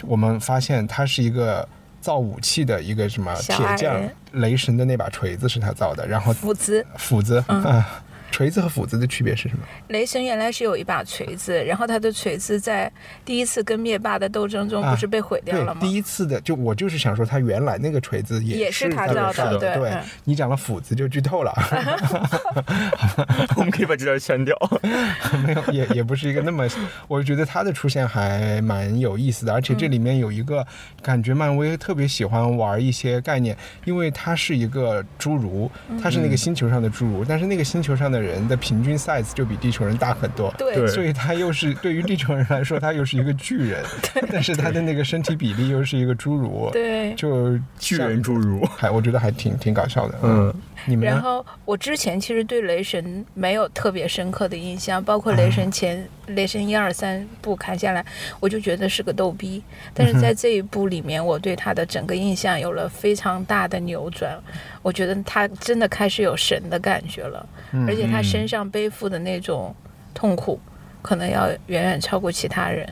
[0.03, 1.67] 我们发现他是一个
[2.01, 4.01] 造武器的一个什么铁匠，
[4.33, 9.63] 雷神的那把锤子是他造的，然后斧子，斧子啊，锤子和斧子的区别是什么？
[9.89, 12.91] 雷神原来是有一把锤子，然后他的锤子在
[13.25, 15.81] 第一次跟灭霸的斗争中啊不是被毁掉了，吗？
[15.81, 21.53] 对第一次的就我就是想说，他原来那个锤子也是他造的对对嗯你讲了斧子就剧透了，
[23.57, 24.57] 我们可以把这段删掉。
[25.45, 26.67] 没有也也不是一个那么，
[27.09, 30.67] 我觉得他的出现还蛮有意思的，而且这里面有一个
[31.03, 35.71] 感觉，漫威特别喜欢玩一些概念，因为他是一个侏儒，
[36.03, 40.75] 他是那个星球上的侏儒，但是那个星球上的人的平均 size 就比地球人大很多，对。
[40.75, 40.87] 对。
[40.89, 43.85] 所以他又是对于地球人来说，他又是一个巨人，
[44.31, 47.15] 但是他的那个身体比例又是一个侏儒，对。
[47.15, 50.19] 就巨人侏儒，还我觉得还挺挺搞笑的。
[50.23, 50.55] 嗯，
[50.87, 51.05] 你们？
[51.05, 58.05] 然后我之前其实对雷神没有特别深刻的印象，包括雷神前、雷神一二三部看下来，
[58.41, 59.63] 我就觉得是个逗逼。
[59.93, 64.39] 但是在这一部里面，我对他的整个印象有了非常大的扭转。
[64.83, 67.47] 我觉得他真的开始有神的感觉了，
[67.87, 69.75] 而且他身上背负的那种
[70.15, 70.59] 痛苦，
[71.03, 72.89] 可能要远远超过其他人。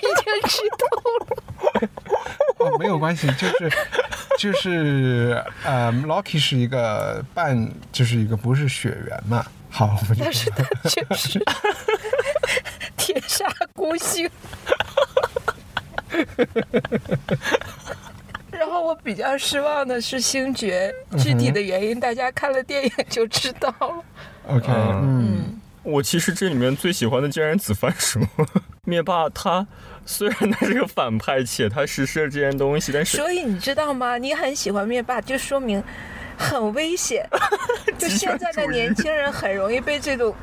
[0.01, 0.87] 经知道
[1.27, 1.42] 了。
[2.65, 3.73] 哦，没有关系，就是
[4.39, 9.45] 就是呃，Loki 是一个半，就是一个不是血缘嘛。
[9.71, 11.43] 好，我们就但是他确实
[12.97, 14.31] 铁砂孤星。
[18.51, 24.05] 然后我比较失望的是星爵，具体的原因大家看了电影就知道了。
[24.47, 28.21] OK，嗯，我其实这里面最喜欢的竟然是紫番薯。
[28.85, 29.67] 灭霸他
[30.05, 34.19] 虽然他是个反派，且他实施了这件东西，但是所以你知道吗？
[34.19, 35.83] 你很喜欢灭霸，就说明
[36.37, 37.27] 很危险。
[37.99, 40.35] 就现在的年轻人很容易被这种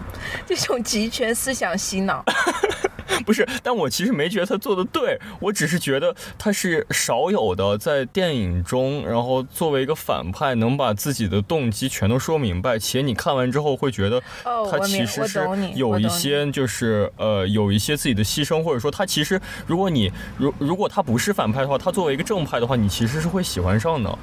[0.45, 2.23] 这种集权思想洗脑。
[3.25, 14.21] 不是，但我其实没觉得他做的对，我只是觉得他是少有的在电影中，然后作为一个反派，能把自己的动机全都说明白，且你看完之后会觉得
[14.69, 24.17] 他其实是有一些就是呃有一些自己的牺牲，或者说他其实如果你如如果他不是反派的话，他作为一个正派的话，你其实是会喜欢上的。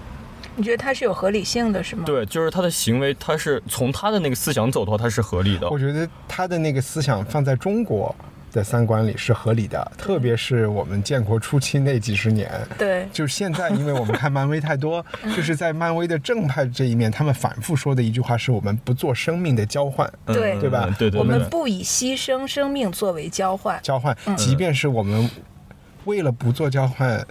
[0.58, 2.04] 你觉得他是有合理性的，是吗？
[2.06, 5.78] 对，就是他的行为，他是从他的那个思想走的话，他是合理的我。
[5.78, 8.14] 觉得他的那个思想放在中国
[8.56, 12.50] 的三观里是合理的，特别是我们建国初期那几十年。
[12.78, 15.04] 对就是现在，因为我们看漫威太多，
[15.36, 23.78] 就是在漫威的正派这一面，他们反复说的一句话是我们不做生命的交换，对嗯对吧对对对我们不以牺牲生命作为交换。
[23.82, 25.30] 交换，即便是我们
[26.06, 27.24] 为了不做交换。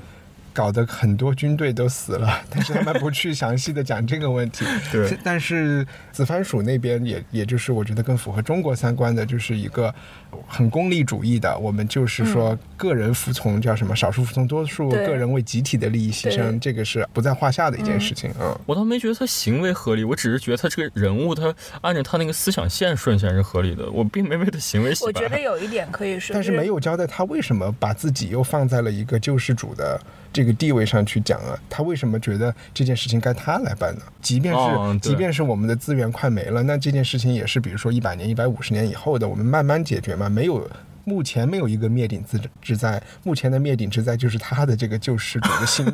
[0.55, 4.65] 搞得很多军队都死了， 但是他们不去详细的讲这个问题。
[4.91, 9.93] 对但是紫番薯那边也也就是我觉得更符合中国三观的，就是一个
[10.47, 18.31] 很功利主义的，我们就是说个人服从叫什么少数服从多数，个人为集体的利益牺牲，这个是不在话下的一件事情。
[18.39, 25.07] 嗯，我倒没觉得他行为合理，我只是觉得他这个人物，他按照他那个思想线顺下是合理的，我并没为他行为洗白。
[25.07, 29.99] 我觉得有一点可以说，但是没有交代他为什么把自己又放在了一个救世主的
[30.35, 31.57] 这个地位上去讲啊？
[31.69, 34.01] 他为什么觉得这件事情该他来办呢？
[34.21, 40.69] 即便是、哦即便是我们的资源快没了，那这件事情也是比如说一百年、一百五十年以后的，我们慢慢解决嘛，没有。
[41.05, 45.85] 目前没有一个灭顶之之灾，目前的灭顶之灾就是他的这个救世主的心，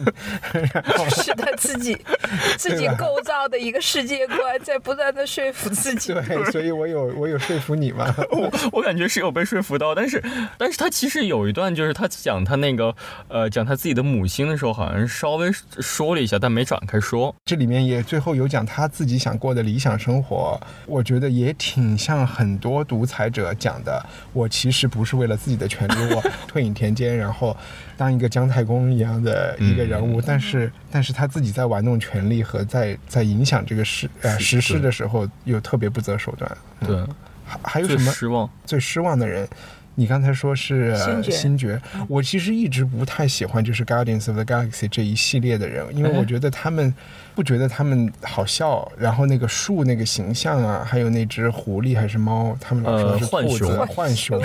[0.74, 1.98] 然 后是他自己
[2.58, 6.14] 自己构造的一个世界观，在不断的说服自己。
[6.14, 8.14] 对，所以我有我有说服你吗？
[8.32, 10.24] 我我感觉是有被说服到，但是
[10.58, 12.96] 但是他其实有一段就是他讲他那个
[13.28, 17.36] 呃讲他自己的母亲的时候，好像稍微说了一下，但没展开说。
[17.46, 24.06] 这里面也最后有讲他自己想过的理想生活，我觉得也挺像很多独裁者讲的。
[24.34, 27.56] 我其实不是为了自己的权利，我 退隐田间，然后
[27.98, 30.22] 当一个姜太公一样的一个人物。
[30.22, 36.58] 但是，但是他自己在玩弄权力和在在影响这个事呃是实施的时候，又特别不择手段。
[36.86, 36.98] 对，
[37.46, 38.50] 还还有什么失望？
[38.66, 39.48] 最失望的人？
[39.96, 41.32] 你刚才说是呃星爵。
[41.32, 46.94] 星爵，我其实一直不太喜欢就是 Guardians of the Galaxy 这一系列的人，因为我觉得他们
[47.36, 53.88] 不觉得他们好笑，然后那个树那个形象啊，还有那只狐狸还是猫，他们老说呃是兔子浣熊。
[53.88, 54.42] 浣熊，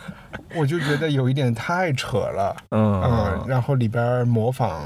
[0.56, 2.56] 我就觉得有一点太扯了。
[2.70, 4.82] 嗯，嗯，然后里边模仿，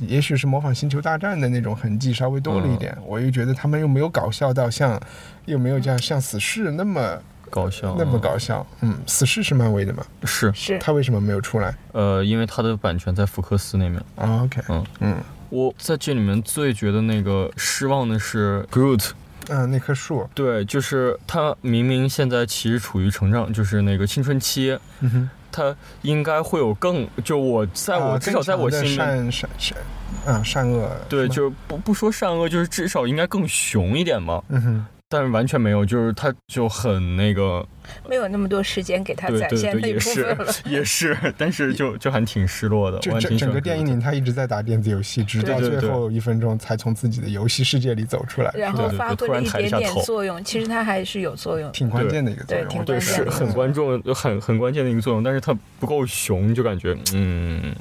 [0.00, 5.00] 也许是模仿星球大战的那种痕迹稍微多了一点，我又觉得他们又没有搞笑到像，
[5.46, 7.18] 又没有像像死侍那么
[7.50, 8.66] 搞笑，那么搞笑。
[8.80, 10.04] 嗯，死侍是漫威的吗？
[10.24, 10.52] 是。
[10.54, 10.78] 是。
[10.78, 13.96] 他为什么没有出来、呃，因为他的版权在福克斯那边。
[14.16, 14.86] 啊 o k 嗯。
[15.00, 15.16] 嗯，
[15.50, 19.10] 我在这里面最觉得那个失望的是 Groot，
[19.48, 29.78] 嗯，那棵树，对，就是他明明现在其实处于成长，就是那个青春期，嗯哼，他应该会有更，就我在我、啊至少在我心里，善善善，
[30.26, 34.42] 嗯，善恶，对，是就是不不说善恶，就是至少应该更熊一点嘛。
[34.48, 37.66] 嗯哼，但是完全没有，就是他就很那个，
[38.08, 40.52] 没有那么多时间给他展对对对，现那一部也是分了。
[40.64, 42.98] 也是，但是就就还挺失落的。
[42.98, 51.70] 整整个电影里，他一直在打电子游戏，直到最后一分钟才从自己的游戏世界里走出来，然后发挥了一点点作用，其实他还是有作用。
[51.72, 52.84] 挺关键的一个作用。
[52.84, 57.74] 对是很关重、很很关键的一个作用，但是他不够熊，就感觉嗯，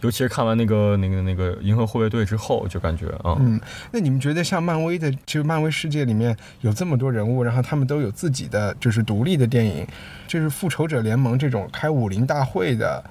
[0.00, 3.60] 尤其是看完那个那个那个《银河护卫队》之后，就感觉啊，嗯，
[3.92, 9.86] 那你们觉得像漫威的，就漫威世界里面有这么多人物，然后他们都有自己的就是独立的电影，
[10.26, 13.02] 就是复仇者联盟这种开武林大会的，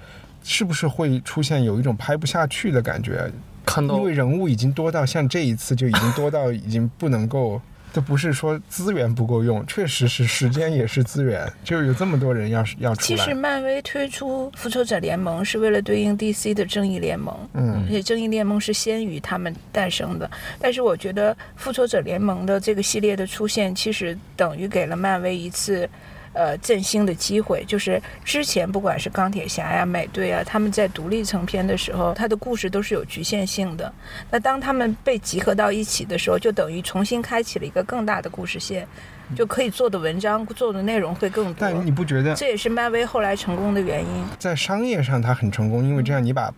[0.44, 3.32] 是不是会出现有一种拍不下去的感觉？
[3.66, 7.62] 看到因为人物已经多到像这一次就已经多到已经不能够。
[7.94, 13.18] 这不是说资源不够用，确实是时间也是资源，就有这么多人要要出来。
[13.18, 20.30] 其实漫威推出复仇者联盟是为了对应 DC 的正义联盟，嗯而且正义联盟是先于他们诞生的。
[20.60, 25.90] 但是我觉得复仇者联盟的这个系列的出现，其实等于给了漫威一次。
[26.34, 33.92] 呃，振兴的机会就是之前不管是钢铁侠呀、美队啊，他们在独立成片的时候，他的故事都是有局限性的。
[34.30, 38.88] 那当他们被集合到一起的时候，就等于重新开启了一个更大的故事线，
[39.36, 41.56] 就可以做的文章、做的内容会更多。
[41.60, 44.26] 但你不觉得这也是漫威后来成功的原因。
[44.40, 46.54] 在商业上它很成功，因为这样你把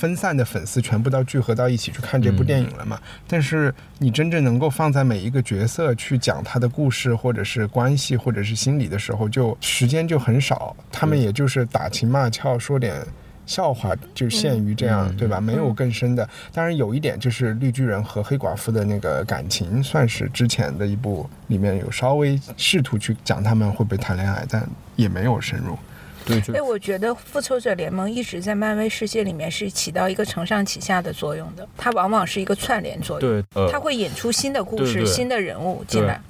[0.00, 2.98] 分散的粉丝全部都聚合到一起去看这部电影了嘛。
[3.28, 10.74] 但是你真正能够放在每一个角色去讲他的故事，或者是关系，或者是心理的时候，就时间就很少。
[10.90, 13.06] 他们也就是打情骂俏，说点。
[13.46, 15.40] 笑话就限于这样，嗯对吧？
[15.40, 16.28] 没有更深的。
[16.52, 25.76] 当然有一点就是绿巨人和黑寡妇的那个感情，算是之前的一部里面有稍微试图去讲他们会不会谈恋爱，但也没有深入。
[26.24, 36.20] 对，我觉得复仇者联盟一直在漫威世界里面是起到一个承上启下的作用的，它往往是一个串联作用，对呃，它会引出新的故事、对对新的人物进来。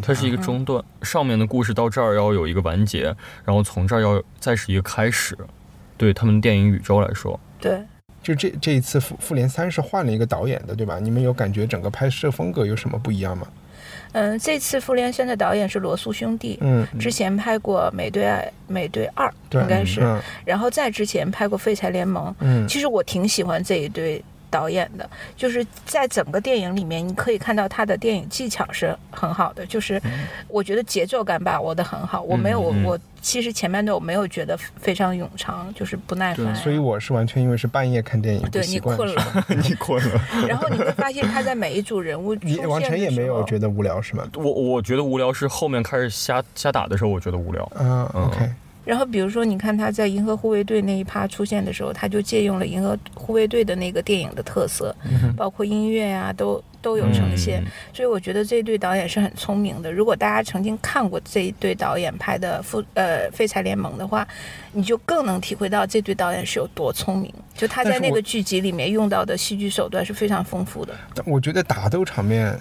[0.00, 5.36] 它是一个中断，上面的故事到这儿要有一个完结，然后从这儿要再是一个开始。
[5.96, 7.82] 对他们电影宇宙来说，对，
[8.22, 10.98] 就这这一次复复联三是换了一个导演的，对吧？
[10.98, 13.46] 你们有感觉整个拍摄风格有什么不一样吗？
[14.12, 22.30] 嗯，这次复联三的导演是罗素兄弟，嗯，之前拍过《美队二》《美队二》，应该是，嗯然后再之前拍过《废柴联盟》。
[22.40, 30.00] 嗯其实我挺喜欢这一对导演的，就是在整个电影里面，你可以看到他的电影技巧是很好的，就是
[30.48, 32.22] 我觉得节奏感把握的很好。
[32.22, 36.54] 我没有，嗯嗯我其实前半段我没有觉得非常冗长，就是不耐烦。
[36.56, 40.20] 所以我是完全因为是半夜看电影，对 你困了，你困了。
[40.48, 43.44] 然后你会发现他在每一组人物出你现王晨也没有。
[43.50, 44.24] 觉得无聊是吗？
[44.36, 47.64] 我我觉得无聊是后面开始瞎瞎打的时候，我觉得无聊。
[47.74, 48.48] 啊嗯，OK，
[48.84, 54.94] 然后比如说，你看他在《银河护卫队》那一趴出现的时候，他就借用了《银河护卫队》的那个电影的特色，
[55.36, 57.62] 包括音乐啊，都都有呈现。
[57.62, 59.92] 嗯所以我觉得这一对导演是很聪明的。
[59.92, 64.26] 如果大家曾经看过这一对导演拍的《复呃废柴联盟》的话，
[64.72, 67.32] 你就更能体会到这对导演是有多聪明。
[67.54, 70.94] 就他在那个剧集里面用到的戏剧手段是非常丰富的。
[71.14, 72.58] 但我觉得打斗场面，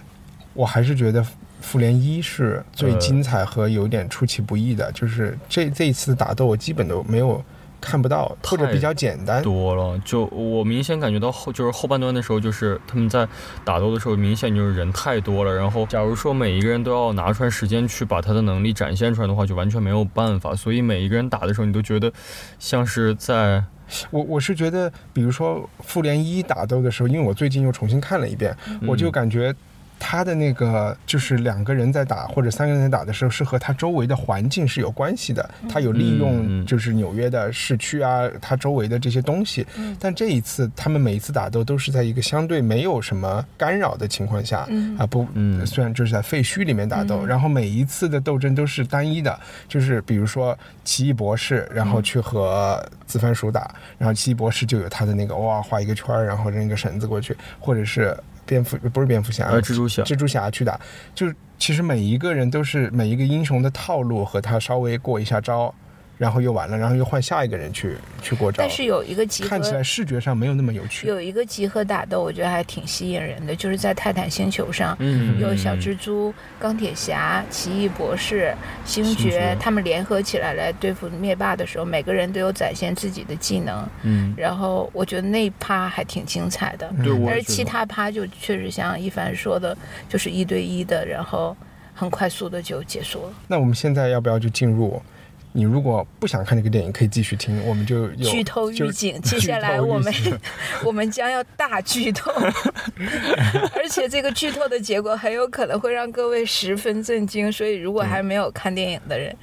[0.53, 1.26] 我还是觉得
[1.62, 4.91] 复联一是最精彩和有点出其不意的。
[4.91, 7.43] 就是这这一次打斗，我基本都没有
[7.82, 9.41] 看不到，或者比较简单。
[9.41, 13.28] 多了，就我明显感觉到后就是后半段的时候，就是他们在
[13.64, 15.55] 打斗的时候，明显就是人太多了。
[15.55, 20.53] 然后，假如说每一个人都要拿出来时间去把他的能力展现出来的话，就完全没有办法。
[20.55, 22.12] 所以每一个人打的时候，你都觉得
[22.57, 23.64] 像是在
[24.12, 28.55] 我我是觉得，比如说复联一打斗的时候，因为我最近又重新看了一遍，
[28.86, 29.55] 我就感觉。
[30.00, 35.47] 他的那个就是两个人在打或者三个人在打的时候，是和他周围的环境是有关系的。
[35.70, 39.66] 他有利嗯用嗯就是纽约的市区啊，他周围的这些东西。
[40.00, 45.66] 但这一次他们每一次打斗都是在一个相对没有什么干扰的情况下，啊不，嗯。
[45.66, 58.16] 虽然就是在废墟里面打斗，然后每一次的斗争都是单一的，就是比如说奇异博士，然后去和紫番薯打，然后奇异博士就有他的那个哇画一个圈儿，然后扔一个绳子过去，或者是
[58.50, 60.80] 蝙蝠不是蝙蝠侠，呃蜘蛛侠蜘蛛侠去打，
[61.14, 65.74] 就其实每一个人都是每一个英雄的套路和他稍微过一下招。
[66.20, 68.57] 然后又完了，然后又换下一个人去去过招。
[68.57, 71.07] 但是有一个集合，看起来视觉上没有那么有趣。
[71.07, 78.53] 有一个集合打斗，我觉得还挺吸引人的，就是在泰坦星球上，嗯有小蜘蛛、钢铁侠、奇异博士、
[78.84, 86.93] 星爵，他们联合起来来对付灭霸的时候，每个人都有展现自己的技能，嗯，然后我觉得那一趴还挺精彩的。
[87.01, 89.78] 对，我但是其他趴就确实像一凡说的，
[90.09, 91.55] 就是一对一的，然后
[91.93, 93.34] 很快速的就结束了。
[93.47, 95.01] 那我们现在要不要就进入？
[95.52, 100.14] 你如果不想看这个电影，可以继续听，我们就有剧透预警，接下来我们
[100.86, 102.32] 我们将要大剧透，
[103.76, 109.36] 而且这个剧透的结果很有可能会让各位十分震惊，所以如果还没有看电影的人，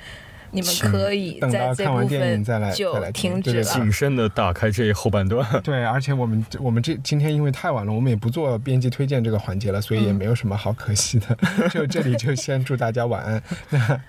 [0.51, 3.93] 你们可以等到在这部看完电影分再来再就来听停止对对对了谨。
[3.93, 5.47] 慎的打开这后半段。
[5.63, 11.37] 对，而且我们我们这今天因为太晚了，我们也不做编辑推荐这个环节了，所以也没有什么好可惜的。
[11.71, 13.43] 就这里就先祝大家晚安。
[13.71, 14.01] 那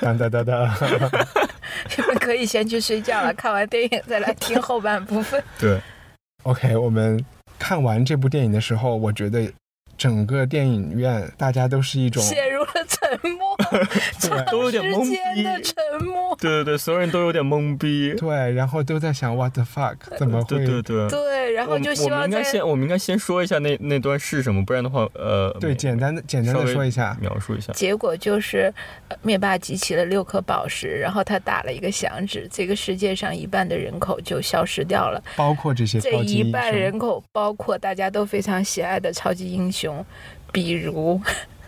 [0.00, 0.68] 当当当当，
[1.96, 5.42] 你们可以先去睡觉了，看完电影再来听后半部分。
[5.58, 5.80] 对
[6.42, 7.24] ，OK，我们
[7.58, 9.50] 看完这部电影的时候，我觉得
[9.96, 15.62] 整个电影院大家都是一种陷入了沉默， 都有点懵长时间的逼。
[15.62, 16.36] 沉默。
[16.40, 18.14] 对对对，所有人都有点懵逼。
[18.18, 20.56] 对，然后都在想 What the fuck，怎么会？
[20.58, 21.08] 对对对。
[21.08, 27.72] 对，然后就希望在我们应该先，我们应该先说一下那那段是什么，不然的话，呃，对简单的简单的说一下，描述一下。
[27.72, 28.72] 结果就是，
[29.08, 35.22] 呃灭霸集齐了六颗宝石，然后他打了一个响指，这个世界上一半的人口就消失掉了。
[35.36, 36.68] 包括这些这超级英一半。
[36.72, 40.04] 人口包括大家都非常喜爱的超级英雄，
[40.52, 41.20] 比如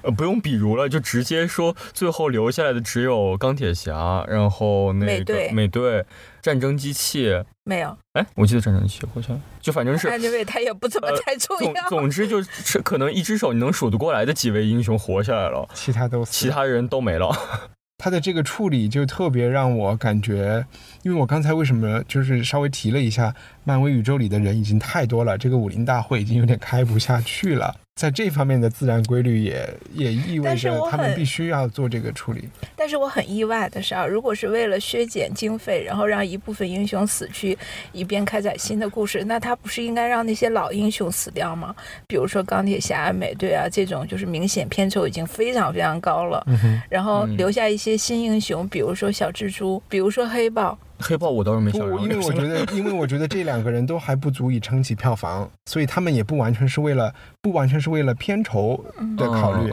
[0.03, 6.05] 呃，不用比如了，就直接说，最后留下来的只有钢铁侠，然后那个美队美队、
[6.41, 7.43] 战争机器。
[7.65, 10.09] 没有，哎，我记得战争机器好像就反正是。
[10.45, 11.89] 他也不怎么呃太重总要。
[11.89, 17.31] 总之就是可能一只手你能数得过来的几位英雄活下来了，其他都死其他人都没了。
[18.03, 20.65] 他的这个处理就特别让我感觉，
[21.03, 23.35] 因为我刚才为什么就是稍微提了一下，
[23.65, 27.75] 漫威宇宙里的人已经太多了，这个武林大会已经有点开不下去了。
[27.97, 32.49] 在这方面的自然规律也也意味着他们必须要做这个处理。
[32.75, 37.59] 但是我很意外的是啊，如果是为了削减经费，然后让一部分英雄死去，
[37.93, 41.75] 以便开展新的故事，那他不是应该让那些老英雄死掉吗？
[42.07, 46.43] 比如说钢铁侠、美队啊这种，就是明显片酬已经非常非常高了，
[46.89, 50.79] 然后嗯留下一些新英雄，比如说小蜘蛛，比如说黑豹。
[51.01, 58.83] 黑豹我倒是没想，到，因为我觉得， 因为我觉得这两个人都还不足以撑起票房，所以他们也不完全是为了不完全是为了片酬
[59.17, 59.73] 的考虑，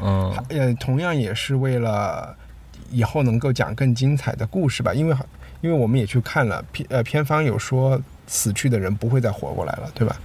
[0.50, 2.36] 呃，同样也是为了
[2.90, 4.94] 以后能够讲更精彩的故事吧。
[4.94, 5.16] 因为
[5.62, 10.16] 因为我们也去看了片呃片方有说死去的人不会再活过来了，对吧？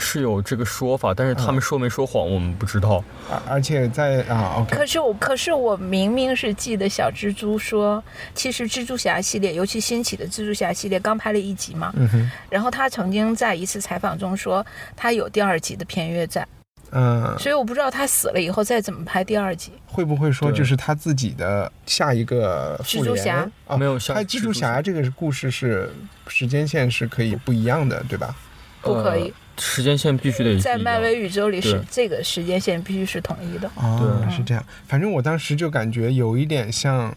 [0.00, 3.04] 是有这个说法，但是他们说没说谎我们不知道。
[3.30, 8.02] 而而且在啊，OK，可是我，可是我明明是记得小蜘蛛说，
[8.34, 14.64] 其实蜘蛛侠系列，尤其新起的蜘蛛侠系列刚拍了一集嘛，嗯哼，然后他曾经在一次采访中说，
[14.96, 16.46] 他有第二集的片约在，
[16.92, 19.70] 嗯、所以我不知道他死了以后再怎么拍第二集。
[19.86, 23.48] 会不会说就是他自己的下一个蜘蛛侠。
[23.66, 23.76] 啊？
[23.76, 24.74] 没有像拍蜘蛛侠。
[24.74, 25.92] 侠这个故事是
[26.26, 28.34] 时间线是可以不一样的，对吧？
[28.82, 33.70] 不可以，呃时间线必须得在漫威宇宙里是这个时间线必须是统一的。
[33.76, 34.36] 哦，对。
[34.36, 34.64] 是这样。
[34.88, 37.14] 反正我当时就感觉有一点像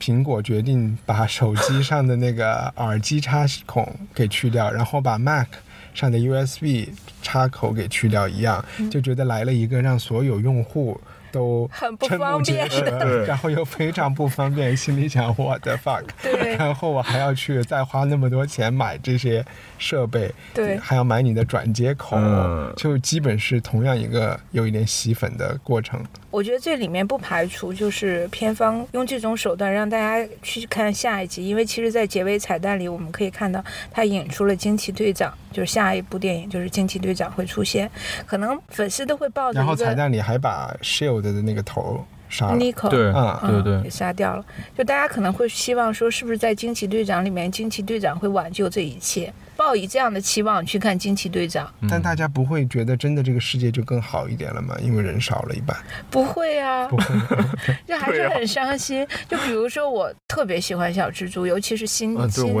[0.00, 5.48] 苹果决定把手机上的那个耳机插孔给去掉，然后把 Mac
[5.94, 6.90] 上的 USB
[7.22, 11.00] 插口给去掉一样，就觉得来了一个让所有用户。
[11.30, 12.66] 都很不瞠目方便。
[12.66, 16.56] 结舌然后又非常不方便，心里想 what the fuck，对。
[16.56, 19.44] 然后我还要去再花那么多钱买这些
[19.78, 26.04] 设备，对还要买你的转接口，嗯就基本是同样一个有一点洗粉的过程。
[26.30, 37.90] 我觉得这里面不排除就是片方用这种手段让大家去看下一集，因为其实，在结尾彩蛋里我们可以看到他引出了惊奇队长，就是下一部电影就是惊奇队长会出现，
[38.26, 42.56] 可能粉丝都会抱着然后彩蛋里还把 Shield 的那个头杀了。
[42.56, 44.44] Nico 对啊对对给杀掉了。
[44.76, 49.32] 就大家可能会希望说，是不是在惊奇队长里面，惊奇队长会挽救这一切？
[49.58, 54.76] 抱以这样的期望去看惊奇队长，但大家不会觉得真的这个世界就更好一点了吗？
[54.80, 55.76] 因为人少了一半。
[56.08, 57.04] 不会啊，不会，
[57.84, 59.04] 这还是很伤心。
[59.28, 62.54] 就比如说，我特别喜欢小蜘蛛，尤其是新、啊，新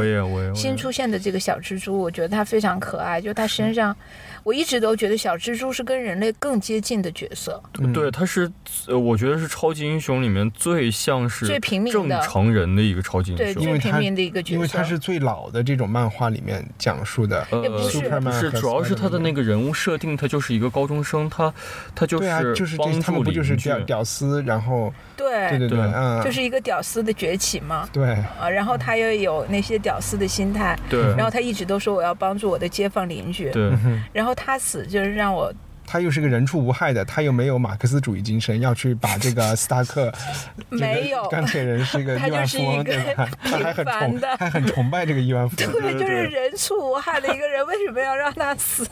[0.56, 3.96] 新出现的这个小蜘蛛，我觉得它非常可爱，就它身上，
[4.42, 7.92] 我一直都觉得小蜘蛛是跟人类更接近的角色，嗯。
[7.92, 8.50] 对，他是
[8.86, 13.62] 呃，我觉得是超级英雄里面最像是最平民正的常人的一个超级对，英雄。
[13.64, 14.54] 对最平民的一个角色。
[14.54, 17.46] 因为他是最老的这种漫画里面讲述的。
[17.62, 18.08] 也不是。
[18.18, 21.52] 不是，主要是他的那个人物设定，他就是一个高中生，他
[21.94, 25.50] 他就是啊，就是这帮助他们不就是邻居屌屌丝，然后对。
[25.50, 25.92] 对对对，对。
[25.94, 27.88] 嗯，就是一个屌丝的崛起嘛。
[27.92, 28.10] 对，
[28.40, 31.00] 啊，然后他又有那些屌丝的心态，对。
[31.14, 33.70] 然后他一直都说我要帮助我的街坊邻居，对。
[34.12, 35.52] 然后他死就是让我
[35.86, 40.12] 他又是个人畜无害的，他又没有马克思主义精神，要去把这个 斯塔克
[40.68, 43.26] 没有钢铁人是一个亿万富翁，对吧？
[43.42, 45.72] 他还很崇平凡的还很崇拜这个亿万富翁。
[45.72, 48.86] 对，就是人畜无害的一个人，为什么要让他死？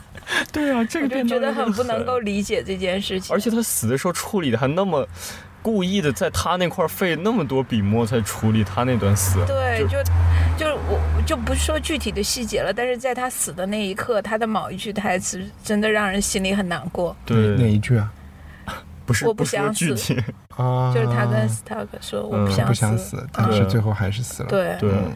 [0.51, 3.33] 对啊，这个就觉得很不能够理解这件事情。
[3.35, 5.07] 而且他死的时候处理的还那么
[5.67, 9.45] 故意的，在他那块儿费那么多笔墨才处理他那段死。
[9.45, 9.97] 对，就就
[10.57, 18.09] 就是我我就不说具体的细节了，但是在他死的那一刻，他的某一句台词真的让人心里很难过，对，哪一句啊？
[19.05, 20.23] 不是我不想死具体，
[20.55, 24.49] 啊， 就是他跟斯塔克说我不嗯想死，不想死，但是最后还是死了。
[24.49, 25.11] 对对嗯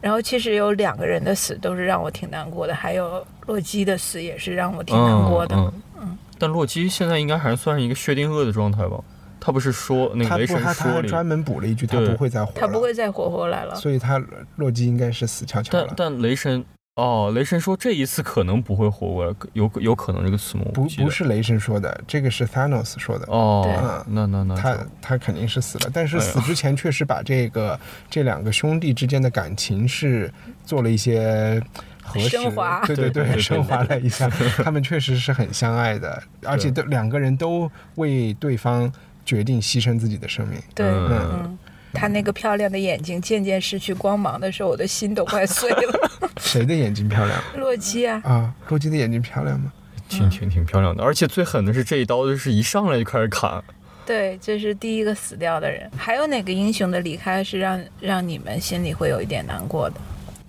[0.00, 5.56] 然后其实有两个人的死都是让我挺难过的，还有洛基的死也是让我挺难过的。
[5.56, 6.18] 嗯嗯。
[6.38, 8.98] 但洛基现在应该还算是一个薛定谔的状态吧？
[9.46, 13.76] 他不是说那，个雷神他他说里，还专门补了一句，他不会再活了，他不会再活过来了。
[13.76, 14.20] 所以他
[14.56, 15.84] 洛基应该是死翘翘了。
[15.96, 16.64] 但但雷神
[16.96, 20.64] 哦，雷神说这一次可能不会活过来，有有可能这个词吗？
[20.66, 23.24] 我不不是雷神说的，这个是 Thanos 说的。
[23.28, 27.78] 哦对，那那那他就他肯定是死了，但是死之前确实把这个
[28.10, 30.28] 这两个兄弟之间的感情是
[30.64, 31.62] 做了一些
[32.02, 34.28] 核实，升华对对对对对升华了一下，
[34.64, 38.90] 他们确实是很相爱的，而且都两个人都为对方
[39.26, 40.58] 决定牺牲自己的生命。
[40.74, 41.58] 对，嗯嗯。
[41.92, 46.10] 他那个漂亮的眼睛渐渐失去光芒的时候，我的心都快碎了。
[46.40, 48.54] 谁的眼睛漂亮 洛基啊，啊？
[48.68, 49.72] 洛基的眼睛漂亮吗？
[50.08, 53.64] 挺挺挺漂亮的，而且最狠的是这一刀，就是一上来就开始砍。
[54.04, 55.90] 对，这是第一个死掉的人。
[55.96, 59.96] 还有哪个英雄的离开是让让你们心里会有一点难过的？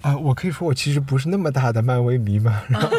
[0.01, 2.89] 啊，我可以说我其实不是那么大的漫威迷嘛，然后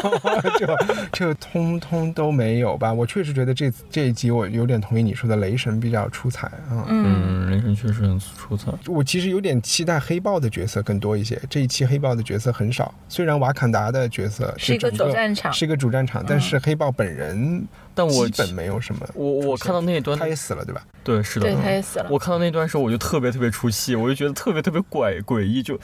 [0.59, 0.67] 就
[1.13, 2.93] 就通通都没有吧。
[2.93, 6.85] 我确实觉得这这一集我有点同意你说的，雷神比较出彩啊。
[6.89, 8.73] 嗯，嗯，雷神确实很出彩。
[8.87, 12.93] 我其实有点期待黑豹的角色更多一些，这一期黑豹的角色很少。
[13.09, 19.09] 虽然瓦坎达的角色是一个主战场是一个主战场，但是黑豹本人但我基本没有什么。
[19.15, 20.83] 我我看到那一段他，也死了，对吧？
[21.05, 22.07] 对，是的对，，他也死了。
[22.11, 25.79] 我看到那段时候我就特别特别出戏，我就觉得特别特别怪诡异，就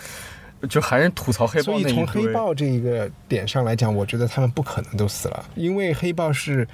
[0.67, 2.27] 就还是吐槽黑豹那一所以从黑。
[2.33, 6.67] 豹这一个点上来讲，我觉得他们不可能都死了，因为黑豹是。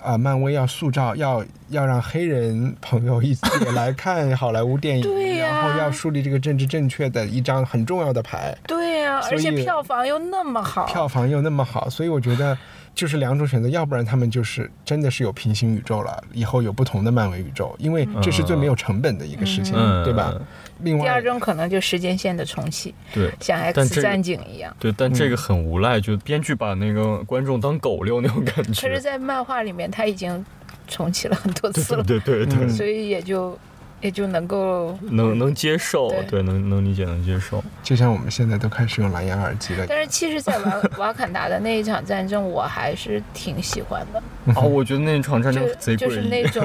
[0.00, 12.56] 啊，漫威要塑造，要要让黑人朋友一起也 来看好莱坞电影，然后要树立这个政治正确的一张很重要的牌，对呀、而且票房又那么好，票房又那么好，所以我觉得
[12.94, 20.32] 就是两种选择，要不然他们就是真的是有平行宇宙了，以后有不同的漫威宇宙，因为这是最没有成本的一个事情，嗯对吧？
[20.80, 24.74] 另第二，种可能就时间线的重启，对像 X 这个战警一样。
[24.78, 30.44] 对，但这个很无赖，就编剧把那个观众当狗遛那种感觉可是，在漫画里面他已经
[30.86, 33.58] 重启了很多次了，对对对对，嗯所以也就
[34.00, 34.96] 也就能够。
[35.02, 37.62] 能能接受对，对，能能理解，能接受。
[37.82, 44.22] 就像我们现在都开始用蓝牙耳机了，但是其实，在瓦 瓦坎达的那一场战争，我还是挺喜欢的，
[44.54, 45.66] 啊，我觉得那一场战争
[45.96, 46.22] 就 是。
[46.22, 46.64] 那种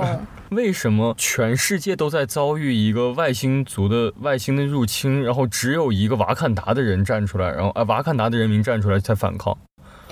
[0.55, 9.57] 为什么全世界都在遭遇一个外星族的外星的入侵，然后只有一个瓦坎达的人站出来，然后啊瓦坎达的人民站出来才反抗？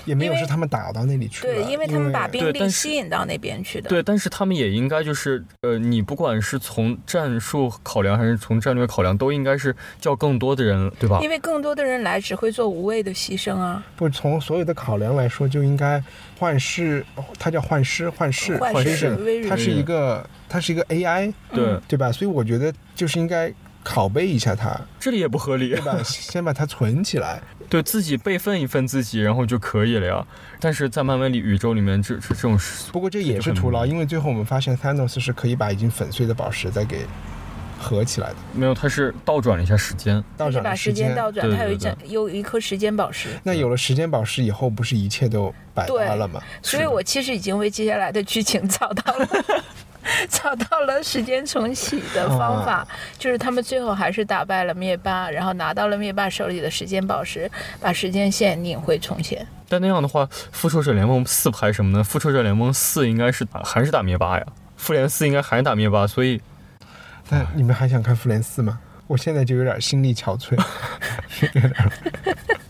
[0.04, 3.88] 也没有是他们打到那里去的，对，因为他们把兵力吸引到那边去的。
[3.88, 11.20] 对，但是他们也应该就是呃，你不管是从战术考量还是从战略考量，都应该是叫更多的人，对吧？
[11.22, 16.02] 因为更多的人来只会做无谓的牺牲啊，不从所有的考量来说，就应该
[16.38, 17.04] 幻视，
[17.38, 22.10] 他叫幻视，幻视，幻视视微弱它是一个，它是一个 AI，对，对吧？
[22.10, 23.52] 所以我觉得就是应该
[23.84, 25.98] 拷贝一下它，这里也不合理对，吧？
[26.04, 27.42] 先把它存起来。
[27.68, 30.26] 对自己备份一份自己，然后就可以了呀。
[30.60, 32.58] 但是在漫威里宇宙里面，这这这种
[32.92, 37.06] 不过这也是徒劳，因为最后我们发现 Thanos 是可以把已经粉碎的宝石再给
[37.80, 40.22] 合起来的，没有，它是倒转了一下时间。
[40.36, 43.30] 倒转了就是把时间倒转，它有一对整有一颗时间宝石。
[43.42, 46.40] 那有了时间宝石以后，不是一切都百搭了吗？
[46.62, 49.28] 所以我其实已经为接下来的剧情 找到了
[50.28, 52.86] 找到了时间重启的方法，
[53.18, 57.50] 就是他们最后还是打败了灭霸，然后拿到了灭霸手里的时间宝石，
[57.80, 59.46] 把时间线拧回从前。
[59.68, 62.04] 但那样的话，复仇者联盟四拍什么呢？
[62.04, 64.46] 复仇者联盟四应该是打还是打灭霸呀？
[64.76, 66.40] 复联四应该还是打灭霸，所以
[67.28, 68.80] 那你们还想看复联四吗？
[69.06, 70.58] 我现在就有点心力憔悴。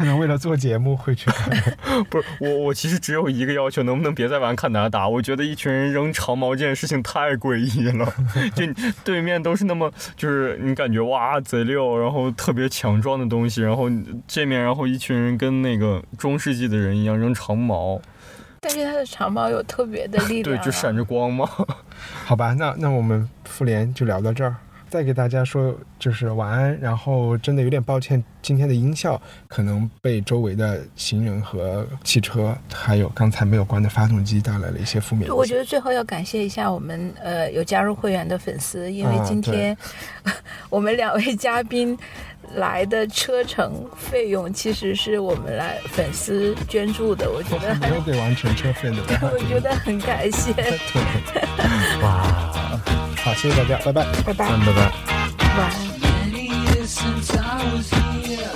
[0.00, 1.50] 可能为了做节目会去看。
[2.08, 5.06] 不是我，我其实只有一个要求，能不能别再玩看达达？
[5.06, 8.10] 我觉得一群人扔长矛这件事情太诡异了。
[8.56, 8.64] 就
[9.04, 13.90] 对面都是那么，就是你感觉哇贼溜，然后特别强壮的东西，然后
[14.26, 18.00] 这面然后一群人跟那个中世纪的人一样扔长矛。
[18.62, 21.46] 但是他的长矛有特别的力量， 对，就闪着光吗？
[22.24, 24.56] 好吧，那那我们复联就聊到这儿。
[24.90, 26.78] 再给大家说，就是晚安。
[26.80, 35.34] 然后真的有点抱歉，今天的音效可能被周围的行人和汽车，还有刚才没有关的发动机带来了一些负面。
[35.34, 39.76] 我觉得最后要感谢一下我们呃有加入会员的粉丝，因为今天
[40.68, 41.96] 我们两位嘉宾
[42.54, 47.30] 来的车程费用其实是我们来粉丝捐助的。
[47.30, 50.52] 我觉得没有给完全车费的，我觉得很感谢。
[52.02, 52.49] 哇。
[53.40, 53.74] See you, baby.
[53.82, 54.22] Bye bye.
[54.22, 54.92] Bye bye.
[55.38, 55.86] Bye.
[56.84, 58.50] Since I was here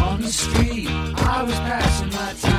[0.00, 2.53] on the street, I was passing my time.